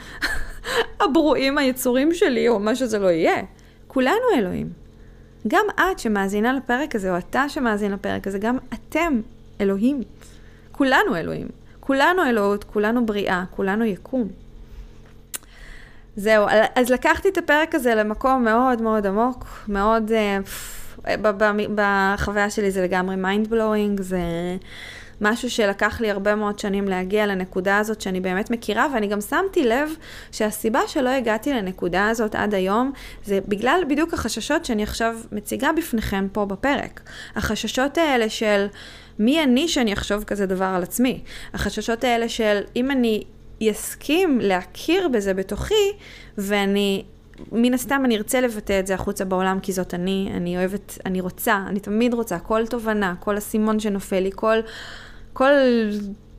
הברואים 1.02 1.58
היצורים 1.58 2.14
שלי, 2.14 2.48
או 2.48 2.60
מה 2.60 2.76
שזה 2.76 3.00
לא 3.00 3.08
יהיה. 3.12 3.42
כולנו 3.88 4.22
אלוהים. 4.38 4.70
גם 5.48 5.66
את 5.76 6.00
שמאזינה 6.00 6.54
לפרק 6.54 6.96
הזה, 6.96 7.12
או 7.12 7.18
אתה 7.18 7.50
שמאזין 7.50 7.92
לפרק 7.92 8.28
הזה, 8.28 8.40
גם 8.40 8.58
אתם 8.74 9.22
אלוהים. 9.62 10.02
כולנו 10.72 11.16
אלוהים. 11.16 11.48
כולנו 11.80 12.26
אלוהות, 12.26 12.64
כולנו 12.64 13.06
בריאה, 13.06 13.44
כולנו 13.52 13.86
יקום. 13.86 14.28
זהו, 16.16 16.46
אז 16.76 16.90
לקחתי 16.90 17.30
את 17.30 17.38
הפרק 17.38 17.76
הזה 17.76 17.96
למקום 17.96 18.44
מאוד 18.44 18.82
מאוד 18.82 19.08
עמוק, 19.08 19.46
מאוד... 19.68 20.12
בחוויה 21.76 22.50
שלי 22.50 22.72
זה 22.72 22.84
לגמרי 22.84 23.16
mind 23.16 23.48
blowing, 23.52 24.02
זה 24.02 24.20
משהו 25.22 25.50
שלקח 25.50 26.02
לי 26.02 26.12
הרבה 26.12 26.36
מאוד 26.36 26.60
שנים 26.60 26.88
להגיע 26.88 27.26
לנקודה 27.26 27.78
הזאת 27.78 28.02
שאני 28.02 28.20
באמת 28.20 28.52
מכירה, 28.52 28.88
ואני 28.94 29.08
גם 29.08 29.22
שמתי 29.22 29.64
לב 29.64 29.90
שהסיבה 30.32 30.80
שלא 30.88 31.10
הגעתי 31.10 31.54
לנקודה 31.54 32.10
הזאת 32.10 32.36
עד 32.36 32.54
היום, 32.54 32.92
זה 33.26 33.40
בגלל 33.48 33.84
בדיוק 33.90 34.14
החששות 34.14 34.66
שאני 34.66 34.84
עכשיו 34.84 35.16
מציגה 35.32 35.72
בפניכם 35.78 36.28
פה 36.32 36.46
בפרק. 36.46 37.02
החששות 37.36 37.98
האלה 37.98 38.30
של 38.30 38.66
מי 39.20 39.44
אני 39.44 39.68
שאני 39.68 39.94
אחשוב 39.94 40.24
כזה 40.24 40.46
דבר 40.46 40.66
על 40.66 40.84
עצמי? 40.84 41.24
החששות 41.54 42.04
האלה 42.04 42.30
של 42.30 42.62
אם 42.76 42.92
אני 42.92 43.24
יסכים 43.62 44.40
להכיר 44.42 45.08
בזה 45.08 45.34
בתוכי, 45.34 45.92
ואני 46.38 47.04
מן 47.52 47.74
הסתם 47.74 48.02
אני 48.06 48.18
ארצה 48.18 48.42
לבטא 48.42 48.80
את 48.80 48.88
זה 48.88 48.94
החוצה 48.94 49.26
בעולם, 49.26 49.60
כי 49.60 49.74
זאת 49.74 49.94
אני, 49.94 50.32
אני 50.34 50.58
אוהבת, 50.58 50.98
אני 51.06 51.22
רוצה, 51.22 51.64
אני 51.68 51.80
תמיד 51.80 52.14
רוצה, 52.14 52.40
כל 52.40 52.68
תובנה, 52.68 53.16
כל 53.20 53.38
אסימון 53.38 53.80
שנופל 53.80 54.20
לי, 54.20 54.32
כל, 54.36 54.58
כל 55.34 55.52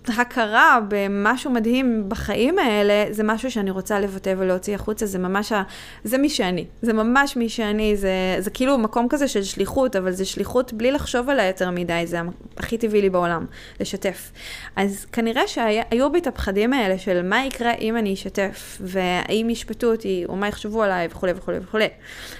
הכרה 0.08 0.78
במשהו 0.88 1.50
מדהים 1.50 2.04
בחיים 2.08 2.58
האלה, 2.58 3.04
זה 3.10 3.22
משהו 3.22 3.50
שאני 3.50 3.70
רוצה 3.70 4.00
לבטא 4.00 4.34
ולהוציא 4.38 4.74
החוצה, 4.74 5.06
זה 5.06 5.18
ממש, 5.18 5.52
ה... 5.52 5.62
זה 6.04 6.18
מי 6.18 6.28
שאני, 6.28 6.66
זה 6.82 6.92
ממש 6.92 7.36
מי 7.36 7.48
שאני, 7.48 7.96
זה, 7.96 8.36
זה 8.38 8.50
כאילו 8.50 8.78
מקום 8.78 9.06
כזה 9.08 9.28
של 9.28 9.42
שליחות, 9.42 9.96
אבל 9.96 10.12
זה 10.12 10.24
שליחות 10.24 10.72
בלי 10.72 10.92
לחשוב 10.92 11.30
עליה 11.30 11.46
יותר 11.46 11.70
מדי, 11.70 12.02
זה 12.04 12.20
הכי 12.56 12.78
טבעי 12.78 13.02
לי 13.02 13.10
בעולם, 13.10 13.46
לשתף. 13.80 14.32
אז 14.76 15.06
כנראה 15.12 15.48
שהיו 15.48 16.12
בי 16.12 16.18
את 16.18 16.26
הפחדים 16.26 16.72
האלה 16.72 16.98
של 16.98 17.22
מה 17.22 17.44
יקרה 17.44 17.72
אם 17.72 17.96
אני 17.96 18.14
אשתף, 18.14 18.78
והאם 18.80 19.50
ישפטו 19.50 19.92
אותי, 19.92 20.24
או 20.28 20.36
מה 20.36 20.48
יחשבו 20.48 20.82
עליי, 20.82 21.08
וכולי 21.10 21.32
וכולי 21.36 21.58
וכולי. 21.58 21.88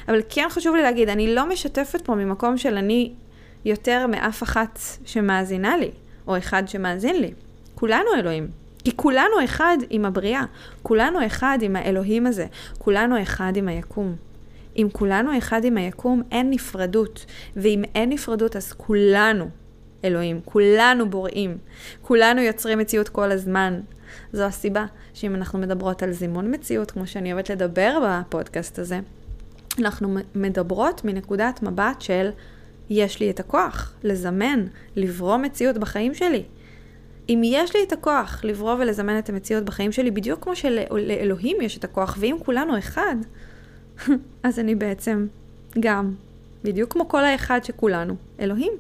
אבל 0.08 0.20
כן 0.28 0.46
חשוב 0.50 0.76
לי 0.76 0.82
להגיד, 0.82 1.08
אני 1.08 1.34
לא 1.34 1.48
משתפת 1.48 2.00
פה 2.00 2.14
ממקום 2.14 2.56
של 2.56 2.76
אני 2.76 3.12
יותר 3.64 4.06
מאף 4.06 4.42
אחת 4.42 4.78
שמאזינה 5.04 5.76
לי, 5.76 5.90
או 6.26 6.38
אחד 6.38 6.68
שמאזין 6.68 7.20
לי. 7.20 7.32
כולנו 7.84 8.10
אלוהים. 8.18 8.48
כי 8.84 8.96
כולנו 8.96 9.44
אחד 9.44 9.76
עם 9.90 10.04
הבריאה, 10.04 10.44
כולנו 10.82 11.26
אחד 11.26 11.58
עם 11.62 11.76
האלוהים 11.76 12.26
הזה, 12.26 12.46
כולנו 12.78 13.22
אחד 13.22 13.52
עם 13.56 13.68
היקום. 13.68 14.16
אם 14.76 14.88
כולנו 14.92 15.38
אחד 15.38 15.64
עם 15.64 15.76
היקום, 15.76 16.22
אין 16.30 16.50
נפרדות. 16.50 17.26
ואם 17.56 17.84
אין 17.94 18.10
נפרדות, 18.10 18.56
אז 18.56 18.72
כולנו 18.72 19.48
אלוהים, 20.04 20.40
כולנו 20.44 21.10
בוראים, 21.10 21.58
כולנו 22.02 22.40
יוצרים 22.40 22.78
מציאות 22.78 23.08
כל 23.08 23.32
הזמן. 23.32 23.80
זו 24.32 24.42
הסיבה 24.42 24.86
שאם 25.14 25.34
אנחנו 25.34 25.58
מדברות 25.58 26.02
על 26.02 26.12
זימון 26.12 26.54
מציאות, 26.54 26.90
כמו 26.90 27.06
שאני 27.06 27.32
אוהבת 27.32 27.50
לדבר 27.50 27.98
בפודקאסט 28.06 28.78
הזה, 28.78 29.00
אנחנו 29.78 30.16
מדברות 30.34 31.04
מנקודת 31.04 31.62
מבט 31.62 32.00
של 32.00 32.30
יש 32.90 33.20
לי 33.20 33.30
את 33.30 33.40
הכוח 33.40 33.94
לזמן, 34.04 34.64
לברוא 34.96 35.36
מציאות 35.36 35.78
בחיים 35.78 36.14
שלי. 36.14 36.44
אם 37.28 37.40
יש 37.44 37.76
לי 37.76 37.82
את 37.82 37.92
הכוח 37.92 38.40
לברוא 38.44 38.74
ולזמן 38.74 39.18
את 39.18 39.28
המציאות 39.28 39.64
בחיים 39.64 39.92
שלי, 39.92 40.10
בדיוק 40.10 40.44
כמו 40.44 40.56
שלאלוהים 40.56 41.56
יש 41.60 41.78
את 41.78 41.84
הכוח, 41.84 42.16
ואם 42.20 42.36
כולנו 42.44 42.78
אחד, 42.78 43.16
אז 44.42 44.58
אני 44.58 44.74
בעצם 44.74 45.26
גם, 45.80 46.12
בדיוק 46.64 46.92
כמו 46.92 47.08
כל 47.08 47.24
האחד 47.24 47.64
שכולנו, 47.64 48.14
אלוהים. 48.40 48.72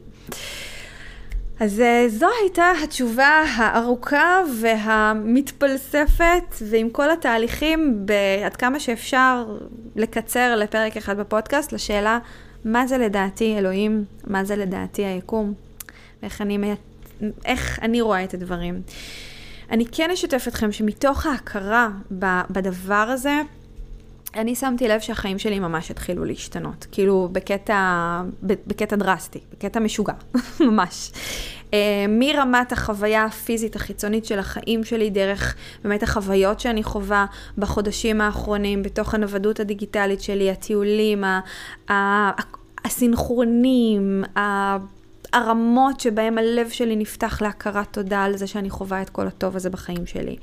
אז 1.60 1.80
אה, 1.80 2.04
זו 2.08 2.26
הייתה 2.42 2.72
התשובה 2.84 3.44
הארוכה 3.56 4.42
והמתפלספת, 4.60 6.54
ועם 6.68 6.90
כל 6.90 7.10
התהליכים, 7.10 8.06
עד 8.44 8.56
כמה 8.56 8.80
שאפשר 8.80 9.58
לקצר 9.96 10.56
לפרק 10.56 10.96
אחד 10.96 11.16
בפודקאסט, 11.18 11.72
לשאלה 11.72 12.18
מה 12.64 12.86
זה 12.86 12.98
לדעתי 12.98 13.58
אלוהים, 13.58 14.04
מה 14.26 14.44
זה 14.44 14.56
לדעתי 14.56 15.04
היקום, 15.04 15.54
ואיך 16.22 16.40
אני 16.40 16.58
איך 17.44 17.78
אני 17.82 18.00
רואה 18.00 18.24
את 18.24 18.34
הדברים. 18.34 18.82
אני 19.70 19.84
כן 19.92 20.10
אשתף 20.10 20.44
אתכם 20.48 20.72
שמתוך 20.72 21.26
ההכרה 21.26 21.88
בדבר 22.50 22.94
הזה, 22.94 23.40
אני 24.36 24.54
שמתי 24.54 24.88
לב 24.88 25.00
שהחיים 25.00 25.38
שלי 25.38 25.58
ממש 25.58 25.90
התחילו 25.90 26.24
להשתנות. 26.24 26.86
כאילו, 26.92 27.28
בקטע, 27.32 28.22
בקטע 28.42 28.96
דרסטי, 28.96 29.40
בקטע 29.52 29.80
משוגע, 29.80 30.12
ממש. 30.60 31.12
Uh, 31.60 31.74
מרמת 32.08 32.72
החוויה 32.72 33.24
הפיזית 33.24 33.76
החיצונית 33.76 34.24
של 34.24 34.38
החיים 34.38 34.84
שלי, 34.84 35.10
דרך 35.10 35.56
באמת 35.84 36.02
החוויות 36.02 36.60
שאני 36.60 36.82
חווה 36.82 37.26
בחודשים 37.58 38.20
האחרונים, 38.20 38.82
בתוך 38.82 39.14
הנוודות 39.14 39.60
הדיגיטלית 39.60 40.20
שלי, 40.20 40.50
הטיולים, 40.50 41.24
הסינכרונים, 42.84 44.24
הרמות 45.34 46.00
שבהם 46.00 46.38
הלב 46.38 46.68
שלי 46.68 46.96
נפתח 46.96 47.42
להכרת 47.42 47.92
תודה 47.92 48.22
על 48.22 48.36
זה 48.36 48.46
שאני 48.46 48.70
חווה 48.70 49.02
את 49.02 49.10
כל 49.10 49.26
הטוב 49.26 49.56
הזה 49.56 49.70
בחיים 49.70 50.06
שלי. 50.06 50.36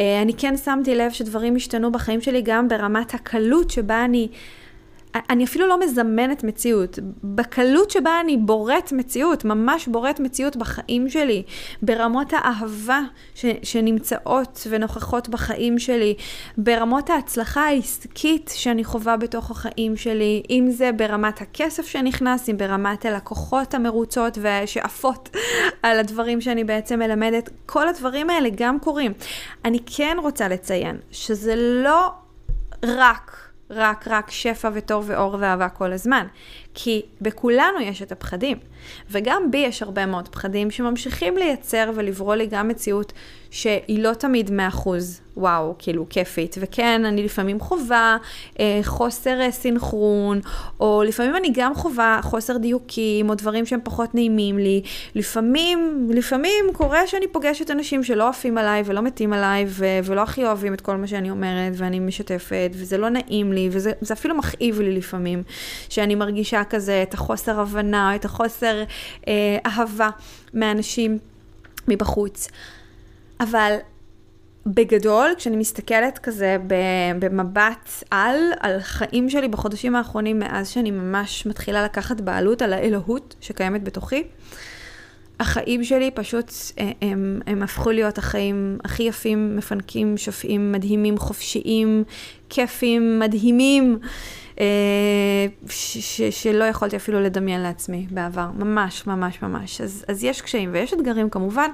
אה, 0.00 0.22
אני 0.22 0.34
כן 0.34 0.56
שמתי 0.56 0.94
לב 0.94 1.12
שדברים 1.12 1.56
השתנו 1.56 1.92
בחיים 1.92 2.20
שלי 2.20 2.42
גם 2.42 2.68
ברמת 2.68 3.14
הקלות 3.14 3.70
שבה 3.70 4.04
אני... 4.04 4.28
אני 5.30 5.44
אפילו 5.44 5.66
לא 5.66 5.80
מזמנת 5.80 6.44
מציאות. 6.44 6.98
בקלות 7.24 7.90
שבה 7.90 8.20
אני 8.20 8.36
בורט 8.36 8.92
מציאות, 8.92 9.44
ממש 9.44 9.88
בורט 9.88 10.20
מציאות 10.20 10.56
בחיים 10.56 11.10
שלי, 11.10 11.42
ברמות 11.82 12.32
האהבה 12.32 13.00
ש, 13.34 13.46
שנמצאות 13.62 14.66
ונוכחות 14.70 15.28
בחיים 15.28 15.78
שלי, 15.78 16.14
ברמות 16.58 17.10
ההצלחה 17.10 17.60
העסקית 17.60 18.52
שאני 18.54 18.84
חווה 18.84 19.16
בתוך 19.16 19.50
החיים 19.50 19.96
שלי, 19.96 20.42
אם 20.50 20.66
זה 20.70 20.92
ברמת 20.92 21.40
הכסף 21.40 21.86
שנכנס, 21.86 22.48
אם 22.48 22.56
ברמת 22.56 23.04
הלקוחות 23.04 23.74
המרוצות 23.74 24.38
ושאפות 24.42 25.28
על 25.82 25.98
הדברים 25.98 26.40
שאני 26.40 26.64
בעצם 26.64 26.98
מלמדת, 26.98 27.50
כל 27.66 27.88
הדברים 27.88 28.30
האלה 28.30 28.48
גם 28.56 28.78
קורים. 28.78 29.12
אני 29.64 29.78
כן 29.86 30.16
רוצה 30.22 30.48
לציין 30.48 30.98
שזה 31.10 31.54
לא 31.56 32.10
רק 32.84 33.53
רק 33.74 34.08
רק 34.08 34.30
שפע 34.30 34.70
וטוב 34.74 35.04
ואור 35.08 35.36
ואהבה 35.40 35.68
כל 35.68 35.92
הזמן. 35.92 36.26
כי 36.74 37.02
בכולנו 37.20 37.80
יש 37.80 38.02
את 38.02 38.12
הפחדים, 38.12 38.58
וגם 39.10 39.50
בי 39.50 39.58
יש 39.58 39.82
הרבה 39.82 40.06
מאוד 40.06 40.28
פחדים 40.28 40.70
שממשיכים 40.70 41.36
לייצר 41.36 41.90
ולברוא 41.94 42.34
לי 42.34 42.46
גם 42.46 42.68
מציאות 42.68 43.12
שהיא 43.50 44.02
לא 44.02 44.14
תמיד 44.14 44.50
100% 44.50 44.88
וואו, 45.36 45.74
כאילו 45.78 46.06
כיפית. 46.10 46.56
וכן, 46.60 47.04
אני 47.04 47.24
לפעמים 47.24 47.60
חווה 47.60 48.16
אה, 48.60 48.80
חוסר 48.82 49.40
אה, 49.40 49.50
סינכרון, 49.50 50.40
או 50.80 51.02
לפעמים 51.06 51.36
אני 51.36 51.50
גם 51.54 51.74
חווה 51.74 52.20
חוסר 52.22 52.56
דיוקים, 52.56 53.28
או 53.28 53.34
דברים 53.34 53.66
שהם 53.66 53.80
פחות 53.84 54.14
נעימים 54.14 54.58
לי. 54.58 54.82
לפעמים, 55.14 56.08
לפעמים 56.10 56.64
קורה 56.72 57.06
שאני 57.06 57.28
פוגשת 57.28 57.70
אנשים 57.70 58.04
שלא 58.04 58.28
עפים 58.28 58.58
עליי 58.58 58.82
ולא 58.86 59.02
מתים 59.02 59.32
עליי, 59.32 59.64
ו- 59.68 59.98
ולא 60.04 60.20
הכי 60.20 60.44
אוהבים 60.44 60.74
את 60.74 60.80
כל 60.80 60.96
מה 60.96 61.06
שאני 61.06 61.30
אומרת, 61.30 61.72
ואני 61.76 62.00
משתפת, 62.00 62.70
וזה 62.72 62.98
לא 62.98 63.08
נעים 63.08 63.52
לי, 63.52 63.68
וזה 63.72 63.92
אפילו 64.12 64.34
מכאיב 64.34 64.80
לי 64.80 64.92
לפעמים, 64.92 65.42
שאני 65.88 66.14
מרגישה 66.14 66.60
כזה 66.64 67.02
את 67.02 67.14
החוסר 67.14 67.60
הבנה, 67.60 68.14
את 68.14 68.24
החוסר 68.24 68.84
אה, 69.28 69.58
אהבה 69.66 70.10
מאנשים 70.54 71.18
מבחוץ. 71.88 72.48
אבל 73.40 73.76
בגדול, 74.66 75.30
כשאני 75.36 75.56
מסתכלת 75.56 76.18
כזה 76.18 76.56
במבט 77.18 77.90
על, 78.10 78.36
על 78.60 78.80
חיים 78.80 79.30
שלי 79.30 79.48
בחודשים 79.48 79.96
האחרונים, 79.96 80.38
מאז 80.38 80.68
שאני 80.68 80.90
ממש 80.90 81.46
מתחילה 81.46 81.84
לקחת 81.84 82.20
בעלות 82.20 82.62
על 82.62 82.72
האלוהות 82.72 83.34
שקיימת 83.40 83.84
בתוכי, 83.84 84.24
החיים 85.40 85.84
שלי 85.84 86.10
פשוט, 86.10 86.52
אה, 86.78 86.90
הם, 87.02 87.40
הם 87.46 87.62
הפכו 87.62 87.90
להיות 87.90 88.18
החיים 88.18 88.78
הכי 88.84 89.02
יפים, 89.02 89.56
מפנקים, 89.56 90.16
שופעים, 90.16 90.72
מדהימים, 90.72 91.18
חופשיים, 91.18 92.04
כיפים, 92.48 93.18
מדהימים. 93.18 93.98
אה, 94.60 95.46
ש- 95.68 95.98
ש- 95.98 96.42
שלא 96.42 96.64
יכולתי 96.64 96.96
אפילו 96.96 97.20
לדמיין 97.20 97.60
לעצמי 97.60 98.06
בעבר, 98.10 98.46
ממש, 98.54 99.06
ממש, 99.06 99.42
ממש. 99.42 99.80
אז, 99.80 100.04
אז 100.08 100.24
יש 100.24 100.40
קשיים 100.40 100.70
ויש 100.72 100.94
אתגרים 100.94 101.30
כמובן, 101.30 101.70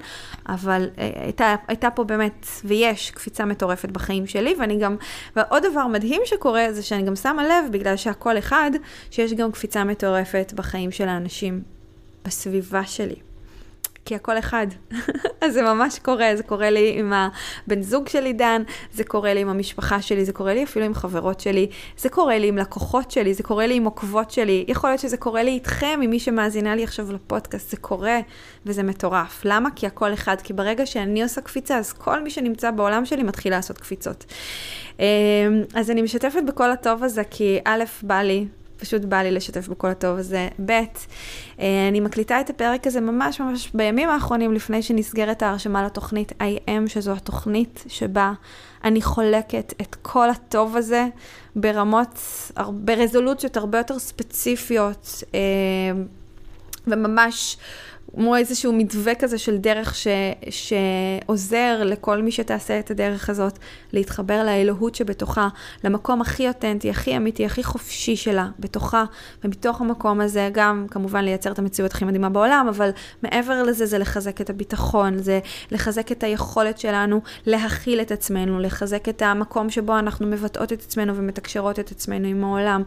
אבל 0.48 0.88
אה, 0.98 1.10
הייתה, 1.14 1.54
הייתה 1.68 1.90
פה 1.90 2.04
באמת, 2.04 2.46
ויש 2.64 3.10
קפיצה 3.10 3.44
מטורפת 3.44 3.90
בחיים 3.90 4.26
שלי, 4.26 4.54
ואני 4.58 4.78
גם, 4.78 4.96
ועוד 5.36 5.62
דבר 5.70 5.86
מדהים 5.86 6.22
שקורה 6.24 6.72
זה 6.72 6.82
שאני 6.82 7.02
גם 7.02 7.16
שמה 7.16 7.44
לב, 7.44 7.72
בגלל 7.72 7.96
שהכל 7.96 8.38
אחד, 8.38 8.70
שיש 9.10 9.32
גם 9.32 9.52
קפיצה 9.52 9.84
מטורפת 9.84 10.52
בחיים 10.56 10.90
של 10.90 11.08
האנשים 11.08 11.62
בסביבה 12.24 12.84
שלי. 12.86 13.29
כי 14.10 14.14
הכל 14.14 14.38
אחד. 14.38 14.66
אז 15.42 15.52
זה 15.52 15.62
ממש 15.62 15.98
קורה, 15.98 16.36
זה 16.36 16.42
קורה 16.42 16.70
לי 16.70 16.98
עם 16.98 17.12
הבן 17.12 17.82
זוג 17.82 18.08
שלי 18.08 18.32
דן, 18.32 18.62
זה 18.92 19.04
קורה 19.04 19.34
לי 19.34 19.40
עם 19.40 19.48
המשפחה 19.48 20.02
שלי, 20.02 20.24
זה 20.24 20.32
קורה 20.32 20.54
לי 20.54 20.64
אפילו 20.64 20.84
עם 20.84 20.94
חברות 20.94 21.40
שלי, 21.40 21.66
זה 21.98 22.08
קורה 22.08 22.38
לי 22.38 22.48
עם 22.48 22.58
לקוחות 22.58 23.10
שלי, 23.10 23.34
זה 23.34 23.42
קורה 23.42 23.66
לי 23.66 23.74
עם 23.74 23.84
עוקבות 23.84 24.30
שלי, 24.30 24.64
יכול 24.68 24.90
להיות 24.90 25.00
שזה 25.00 25.16
קורה 25.16 25.42
לי 25.42 25.50
איתכם, 25.50 26.00
עם 26.02 26.10
מי 26.10 26.18
שמאזינה 26.18 26.76
לי 26.76 26.84
עכשיו 26.84 27.12
לפודקאסט, 27.12 27.70
זה 27.70 27.76
קורה 27.76 28.18
וזה 28.66 28.82
מטורף. 28.82 29.42
למה? 29.44 29.68
כי 29.76 29.86
הכל 29.86 30.12
אחד, 30.12 30.36
כי 30.40 30.52
ברגע 30.52 30.86
שאני 30.86 31.22
עושה 31.22 31.40
קפיצה, 31.40 31.78
אז 31.78 31.92
כל 31.92 32.22
מי 32.22 32.30
שנמצא 32.30 32.70
בעולם 32.70 33.04
שלי 33.04 33.22
מתחיל 33.22 33.52
לעשות 33.52 33.78
קפיצות. 33.78 34.24
אמ, 34.98 35.04
אז 35.74 35.90
אני 35.90 36.02
משתפת 36.02 36.42
בכל 36.46 36.70
הטוב 36.70 37.04
הזה, 37.04 37.24
כי 37.24 37.58
א', 37.64 37.84
בא 38.02 38.22
לי 38.22 38.46
פשוט 38.80 39.02
בא 39.02 39.16
לי 39.16 39.30
לשתף 39.30 39.68
בכל 39.68 39.88
הטוב 39.88 40.18
הזה. 40.18 40.48
ב', 40.66 40.70
אה, 40.70 41.88
אני 41.88 42.00
מקליטה 42.00 42.40
את 42.40 42.50
הפרק 42.50 42.86
הזה 42.86 43.00
ממש 43.00 43.40
ממש 43.40 43.70
בימים 43.74 44.08
האחרונים 44.08 44.52
לפני 44.52 44.82
שנסגרת 44.82 45.42
ההרשמה 45.42 45.84
לתוכנית 45.84 46.32
IM, 46.32 46.88
שזו 46.88 47.12
התוכנית 47.12 47.84
שבה 47.88 48.32
אני 48.84 49.02
חולקת 49.02 49.74
את 49.80 49.96
כל 50.02 50.30
הטוב 50.30 50.76
הזה 50.76 51.06
ברמות, 51.56 52.20
ברזולוציות 52.68 53.56
הרבה 53.56 53.78
יותר 53.78 53.98
ספציפיות, 53.98 55.22
אה, 55.34 55.40
וממש... 56.86 57.56
כמו 58.14 58.36
איזשהו 58.36 58.72
מתווה 58.72 59.14
כזה 59.14 59.38
של 59.38 59.56
דרך 59.56 59.94
ש, 59.94 60.06
שעוזר 60.50 61.82
לכל 61.84 62.22
מי 62.22 62.32
שתעשה 62.32 62.78
את 62.78 62.90
הדרך 62.90 63.30
הזאת 63.30 63.58
להתחבר 63.92 64.44
לאלוהות 64.44 64.94
שבתוכה, 64.94 65.48
למקום 65.84 66.20
הכי 66.20 66.48
אותנטי, 66.48 66.90
הכי 66.90 67.16
אמיתי, 67.16 67.46
הכי 67.46 67.64
חופשי 67.64 68.16
שלה 68.16 68.48
בתוכה, 68.58 69.04
ומתוך 69.44 69.80
המקום 69.80 70.20
הזה 70.20 70.50
גם 70.52 70.86
כמובן 70.90 71.24
לייצר 71.24 71.52
את 71.52 71.58
המציאות 71.58 71.92
הכי 71.92 72.04
מדהימה 72.04 72.28
בעולם, 72.28 72.66
אבל 72.68 72.90
מעבר 73.22 73.62
לזה 73.62 73.86
זה 73.86 73.98
לחזק 73.98 74.40
את 74.40 74.50
הביטחון, 74.50 75.18
זה 75.18 75.40
לחזק 75.70 76.12
את 76.12 76.22
היכולת 76.22 76.78
שלנו 76.78 77.20
להכיל 77.46 78.00
את 78.00 78.12
עצמנו, 78.12 78.60
לחזק 78.60 79.08
את 79.08 79.22
המקום 79.22 79.70
שבו 79.70 79.98
אנחנו 79.98 80.26
מבטאות 80.26 80.72
את 80.72 80.82
עצמנו 80.82 81.16
ומתקשרות 81.16 81.78
את 81.78 81.90
עצמנו 81.90 82.28
עם 82.28 82.44
העולם. 82.44 82.82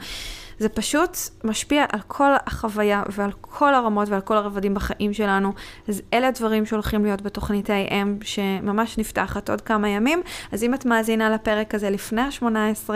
זה 0.59 0.69
פשוט 0.69 1.17
משפיע 1.43 1.85
על 1.91 1.99
כל 2.07 2.31
החוויה 2.45 3.03
ועל 3.11 3.31
כל 3.41 3.73
הרמות 3.73 4.09
ועל 4.09 4.21
כל 4.21 4.37
הרבדים 4.37 4.73
בחיים 4.73 5.13
שלנו. 5.13 5.53
אז 5.87 6.01
אלה 6.13 6.27
הדברים 6.27 6.65
שהולכים 6.65 7.03
להיות 7.05 7.21
בתוכנית 7.21 7.69
ה-AM, 7.69 8.25
שממש 8.25 8.97
נפתחת 8.97 9.49
עוד 9.49 9.61
כמה 9.61 9.89
ימים. 9.89 10.21
אז 10.51 10.63
אם 10.63 10.73
את 10.73 10.85
מאזינה 10.85 11.29
לפרק 11.29 11.75
הזה 11.75 11.89
לפני 11.89 12.21
ה-18, 12.21 12.89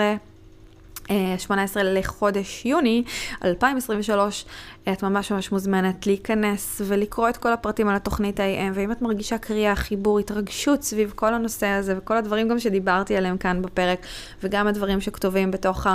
18 1.37 1.83
לחודש 1.83 2.65
יוני 2.65 3.03
2023, 3.43 4.45
את 4.91 5.03
ממש 5.03 5.31
ממש 5.31 5.51
מוזמנת 5.51 6.07
להיכנס 6.07 6.81
ולקרוא 6.85 7.29
את 7.29 7.37
כל 7.37 7.53
הפרטים 7.53 7.87
על 7.87 7.95
התוכנית 7.95 8.39
ה-AM, 8.39 8.71
ואם 8.73 8.91
את 8.91 9.01
מרגישה 9.01 9.37
קריאה, 9.37 9.75
חיבור, 9.75 10.19
התרגשות 10.19 10.83
סביב 10.83 11.13
כל 11.15 11.33
הנושא 11.33 11.67
הזה, 11.67 11.95
וכל 11.97 12.17
הדברים 12.17 12.47
גם 12.47 12.59
שדיברתי 12.59 13.17
עליהם 13.17 13.37
כאן 13.37 13.61
בפרק, 13.61 14.05
וגם 14.43 14.67
הדברים 14.67 15.01
שכתובים 15.01 15.51
בתוך 15.51 15.87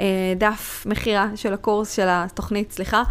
הדף 0.00 0.86
מכירה 0.86 1.28
של 1.34 1.52
הקורס, 1.52 1.92
של 1.92 2.06
התוכנית, 2.08 2.72
סליחה. 2.72 3.02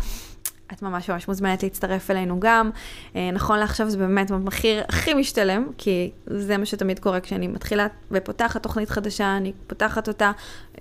את 0.74 0.82
ממש 0.82 1.10
ממש 1.10 1.28
מוזמנת 1.28 1.64
להצטרף 1.64 2.12
אלינו 2.12 2.40
גם. 2.40 2.70
אה, 3.16 3.30
נכון 3.34 3.60
לעכשיו 3.60 3.90
זה 3.90 3.98
באמת 3.98 4.32
במחיר 4.32 4.84
הכי 4.90 5.14
משתלם, 5.14 5.68
כי 5.78 6.12
זה 6.28 6.58
מה 6.58 6.66
שתמיד 6.66 7.00
קורה 7.00 7.20
כשאני 7.20 7.48
מתחילה 7.48 7.88
ופותחת 8.12 8.64
תוכנית 8.64 8.90
חדשה, 8.90 9.38
אני 9.38 9.54
פותחת 9.68 10.08
אותה 10.08 10.32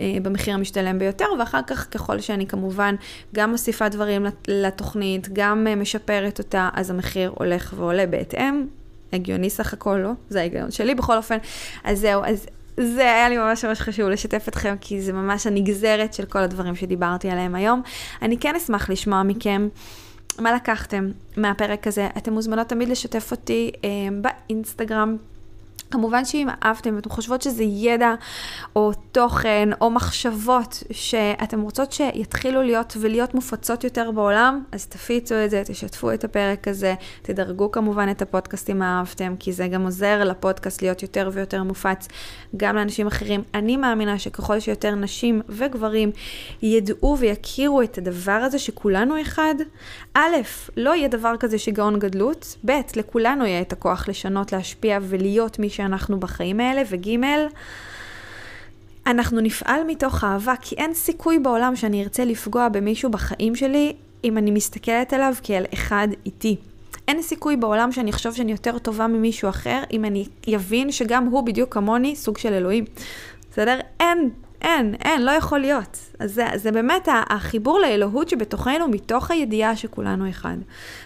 אה, 0.01 0.16
במחיר 0.22 0.55
המשתלם 0.55 0.99
ביותר, 0.99 1.26
ואחר 1.39 1.61
כך 1.66 1.87
ככל 1.91 2.20
שאני 2.20 2.47
כמובן 2.47 2.95
גם 3.34 3.51
מוסיפה 3.51 3.89
דברים 3.89 4.26
לתוכנית, 4.49 5.28
גם 5.32 5.66
אה, 5.66 5.74
משפרת 5.74 6.39
אותה, 6.39 6.68
אז 6.74 6.91
המחיר 6.91 7.32
הולך 7.34 7.74
ועולה 7.76 8.07
בהתאם. 8.07 8.66
הגיוני 9.12 9.51
סך 9.51 9.72
הכל, 9.72 9.97
לא? 9.97 10.11
זה 10.28 10.39
ההיגיון 10.41 10.70
שלי 10.70 10.95
בכל 10.95 11.16
אופן. 11.16 11.37
אז 11.84 12.01
זהו, 12.01 12.22
אז 12.24 12.47
זה 12.77 13.03
היה 13.03 13.29
לי 13.29 13.37
ממש 13.37 13.64
ממש 13.64 13.81
חשוב 13.81 14.09
לשתף 14.09 14.49
אתכם, 14.49 14.74
כי 14.81 15.03
זה 15.03 15.12
ממש 15.12 15.47
הנגזרת 15.47 16.14
של 16.14 16.24
כל 16.24 16.39
הדברים 16.39 16.77
שדיברתי 16.77 17.31
עליהם 17.31 17.55
היום. 17.55 17.83
אני 18.22 18.39
כן 18.39 18.57
אשמח 18.57 18.91
לשמוע 18.91 19.22
מכם. 19.22 19.68
מה 20.39 20.53
לקחתם 20.53 21.11
מהפרק 21.37 21.87
הזה? 21.87 22.09
אתם 22.16 22.33
מוזמנות 22.33 22.68
תמיד 22.68 22.89
לשתף 22.89 23.31
אותי 23.31 23.70
אה, 23.85 23.89
באינסטגרם, 24.20 25.16
כמובן 25.91 26.24
שאם 26.24 26.49
אהבתם 26.64 26.97
ואתם 26.97 27.11
חושבות 27.11 27.43
שזה 27.43 27.64
ידע 27.64 28.14
או 28.76 28.93
תוכן 29.12 29.68
או 29.80 29.91
מחשבות 29.91 30.82
שאתם 30.91 31.61
רוצות 31.61 31.93
שיתחילו 31.93 32.62
להיות 32.62 32.97
ולהיות 33.01 33.34
מופצות 33.34 33.84
יותר 33.84 34.11
בעולם, 34.11 34.62
אז 34.72 34.87
תפיצו 34.87 35.34
את 35.45 35.51
זה, 35.51 35.62
תשתפו 35.66 36.12
את 36.12 36.24
הפרק 36.24 36.68
הזה, 36.68 36.95
תדרגו 37.22 37.70
כמובן 37.70 38.11
את 38.11 38.22
הפודקאסט 38.22 38.70
אם 38.70 38.82
אהבתם, 38.82 39.34
כי 39.39 39.53
זה 39.53 39.68
גם 39.68 39.82
עוזר 39.82 40.24
לפודקאסט 40.24 40.82
להיות 40.82 41.03
יותר 41.03 41.30
ויותר 41.32 41.62
מופץ 41.62 42.09
גם 42.57 42.76
לאנשים 42.76 43.07
אחרים. 43.07 43.43
אני 43.55 43.76
מאמינה 43.76 44.18
שככל 44.18 44.61
שיותר 44.61 44.95
נשים 44.95 45.43
וגברים 45.49 46.11
ידעו 46.62 47.16
ויכירו 47.18 47.82
את 47.82 47.99
הדבר 47.99 48.32
הזה 48.32 48.59
שכולנו 48.59 49.20
אחד, 49.20 49.55
א', 50.14 50.37
לא 50.76 50.95
יהיה 50.95 51.09
דבר 51.09 51.34
כזה 51.41 51.59
שיגעון 51.59 51.99
גדלות, 51.99 52.57
ב', 52.64 52.72
לכולנו 52.97 53.47
יהיה 53.47 53.61
את 53.61 53.72
הכוח 53.72 54.09
לשנות, 54.09 54.53
להשפיע 54.53 54.99
ולהיות 55.03 55.59
מי 55.59 55.70
שאנחנו 55.77 56.20
בחיים 56.20 56.61
האלה, 56.61 56.83
וג', 56.91 57.16
אנחנו 59.07 59.41
נפעל 59.41 59.81
מתוך 59.87 60.24
אהבה, 60.24 60.55
כי 60.61 60.74
אין 60.74 60.95
סיכוי 60.95 61.39
בעולם 61.39 61.77
שאני 61.77 62.03
ארצה 62.03 62.24
לפגוע 62.24 62.68
במישהו 62.68 63.11
בחיים 63.11 63.57
שלי 63.57 63.93
אם 64.24 64.39
אני 64.39 64.51
מסתכלת 64.51 65.12
עליו 65.12 65.35
כאל 65.43 65.64
אחד 65.74 66.09
איתי. 66.27 66.57
אין 67.09 67.22
סיכוי 67.22 67.57
בעולם 67.57 67.93
שאני 67.93 68.11
אחשוב 68.11 68.35
שאני 68.35 68.53
יותר 68.53 68.79
טובה 68.79 69.07
ממישהו 69.07 69.49
אחר, 69.49 69.83
אם 69.93 70.05
אני 70.05 70.27
אבין 70.57 70.93
שגם 70.93 71.27
הוא 71.27 71.43
בדיוק 71.43 71.74
כמוני 71.74 72.16
סוג 72.16 72.39
של 72.39 72.53
אלוהים. 72.53 72.85
בסדר? 73.53 73.79
אין, 74.01 74.31
אין, 74.62 74.94
אין, 75.04 75.22
לא 75.22 75.30
יכול 75.30 75.59
להיות. 75.59 75.98
אז 76.18 76.34
זה, 76.34 76.46
זה 76.54 76.72
באמת 76.72 77.09
החיבור 77.30 77.78
לאלוהות 77.78 78.28
שבתוכנו, 78.28 78.88
מתוך 78.88 79.30
הידיעה 79.30 79.76
שכולנו 79.76 80.30
אחד. 80.30 80.57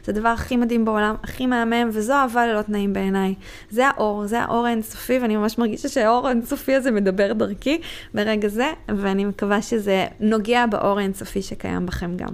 זה 0.05 0.13
הדבר 0.13 0.29
הכי 0.29 0.57
מדהים 0.57 0.85
בעולם, 0.85 1.15
הכי 1.23 1.47
מהמם, 1.47 1.91
וזו 1.93 2.13
אהבה 2.13 2.47
ללא 2.47 2.63
תנאים 2.63 2.93
בעיניי. 2.93 3.35
זה 3.71 3.87
האור, 3.87 4.27
זה 4.27 4.41
האור 4.41 4.67
האינסופי, 4.67 5.19
ואני 5.19 5.37
ממש 5.37 5.59
מרגישה 5.59 5.89
שהאור 5.89 6.29
האינסופי 6.29 6.75
הזה 6.75 6.91
מדבר 6.91 7.33
דרכי 7.33 7.81
ברגע 8.15 8.49
זה, 8.49 8.73
ואני 8.89 9.25
מקווה 9.25 9.63
שזה 9.63 10.07
נוגע 10.21 10.67
באור 10.67 10.99
האינסופי 10.99 11.43
שקיים 11.43 11.87
בכם 11.87 12.17
גם. 12.17 12.33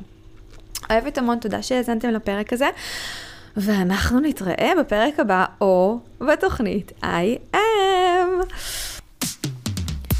אוהבת 0.90 1.18
המון, 1.18 1.38
תודה 1.38 1.62
שהאזנתם 1.62 2.08
לפרק 2.08 2.52
הזה. 2.52 2.68
ואנחנו 3.56 4.20
נתראה 4.20 4.72
בפרק 4.80 5.20
הבא, 5.20 5.44
או 5.60 5.98
בתוכנית 6.20 6.92
I 7.02 7.54
am. 7.54 8.46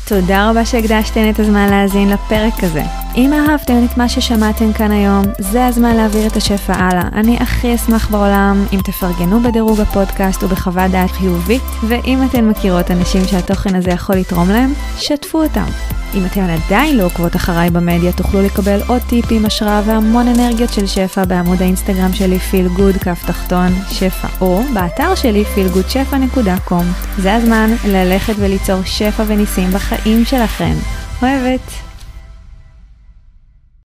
תודה 0.08 0.50
רבה 0.50 0.64
שהקדשתן 0.64 1.30
את 1.30 1.40
הזמן 1.40 1.70
להאזין 1.70 2.08
לפרק 2.08 2.64
הזה. 2.64 2.82
אם 3.16 3.32
אהבתם 3.32 3.84
את 3.84 3.96
מה 3.96 4.08
ששמעתם 4.08 4.72
כאן 4.72 4.90
היום, 4.90 5.24
זה 5.38 5.66
הזמן 5.66 5.96
להעביר 5.96 6.26
את 6.26 6.36
השפע 6.36 6.72
הלאה. 6.72 7.08
אני 7.12 7.36
הכי 7.40 7.74
אשמח 7.74 8.10
בעולם 8.10 8.64
אם 8.72 8.78
תפרגנו 8.84 9.40
בדירוג 9.40 9.80
הפודקאסט 9.80 10.42
ובחוות 10.42 10.90
דעת 10.90 11.10
חיובית, 11.10 11.62
ואם 11.88 12.18
אתן 12.24 12.48
מכירות 12.48 12.90
אנשים 12.90 13.24
שהתוכן 13.24 13.74
הזה 13.74 13.90
יכול 13.90 14.16
לתרום 14.16 14.50
להם, 14.50 14.72
שתפו 14.98 15.42
אותם. 15.42 15.66
אם 16.14 16.26
אתן 16.26 16.50
עדיין 16.50 16.96
לא 16.96 17.04
עוקבות 17.04 17.36
אחריי 17.36 17.70
במדיה, 17.70 18.12
תוכלו 18.12 18.42
לקבל 18.42 18.80
עוד 18.86 19.02
טיפים, 19.08 19.46
השראה 19.46 19.82
והמון 19.86 20.28
אנרגיות 20.28 20.72
של 20.72 20.86
שפע 20.86 21.24
בעמוד 21.24 21.62
האינסטגרם 21.62 22.12
שלי 22.12 22.38
פיל 22.38 22.68
גוד 22.68 22.96
כף 22.96 23.22
תחתון 23.26 23.72
שפע, 23.90 24.28
או 24.40 24.62
באתר 24.74 25.14
שלי 25.14 25.44
feelgoodשפע.com. 25.54 26.84
זה 27.18 27.34
הזמן 27.34 27.70
ללכת 27.84 28.34
וליצור 28.38 28.82
שפע 28.84 29.22
וניסים 29.26 29.70
בחיים 29.70 29.95
שלכם. 30.24 30.74
אוהבת. 31.22 31.85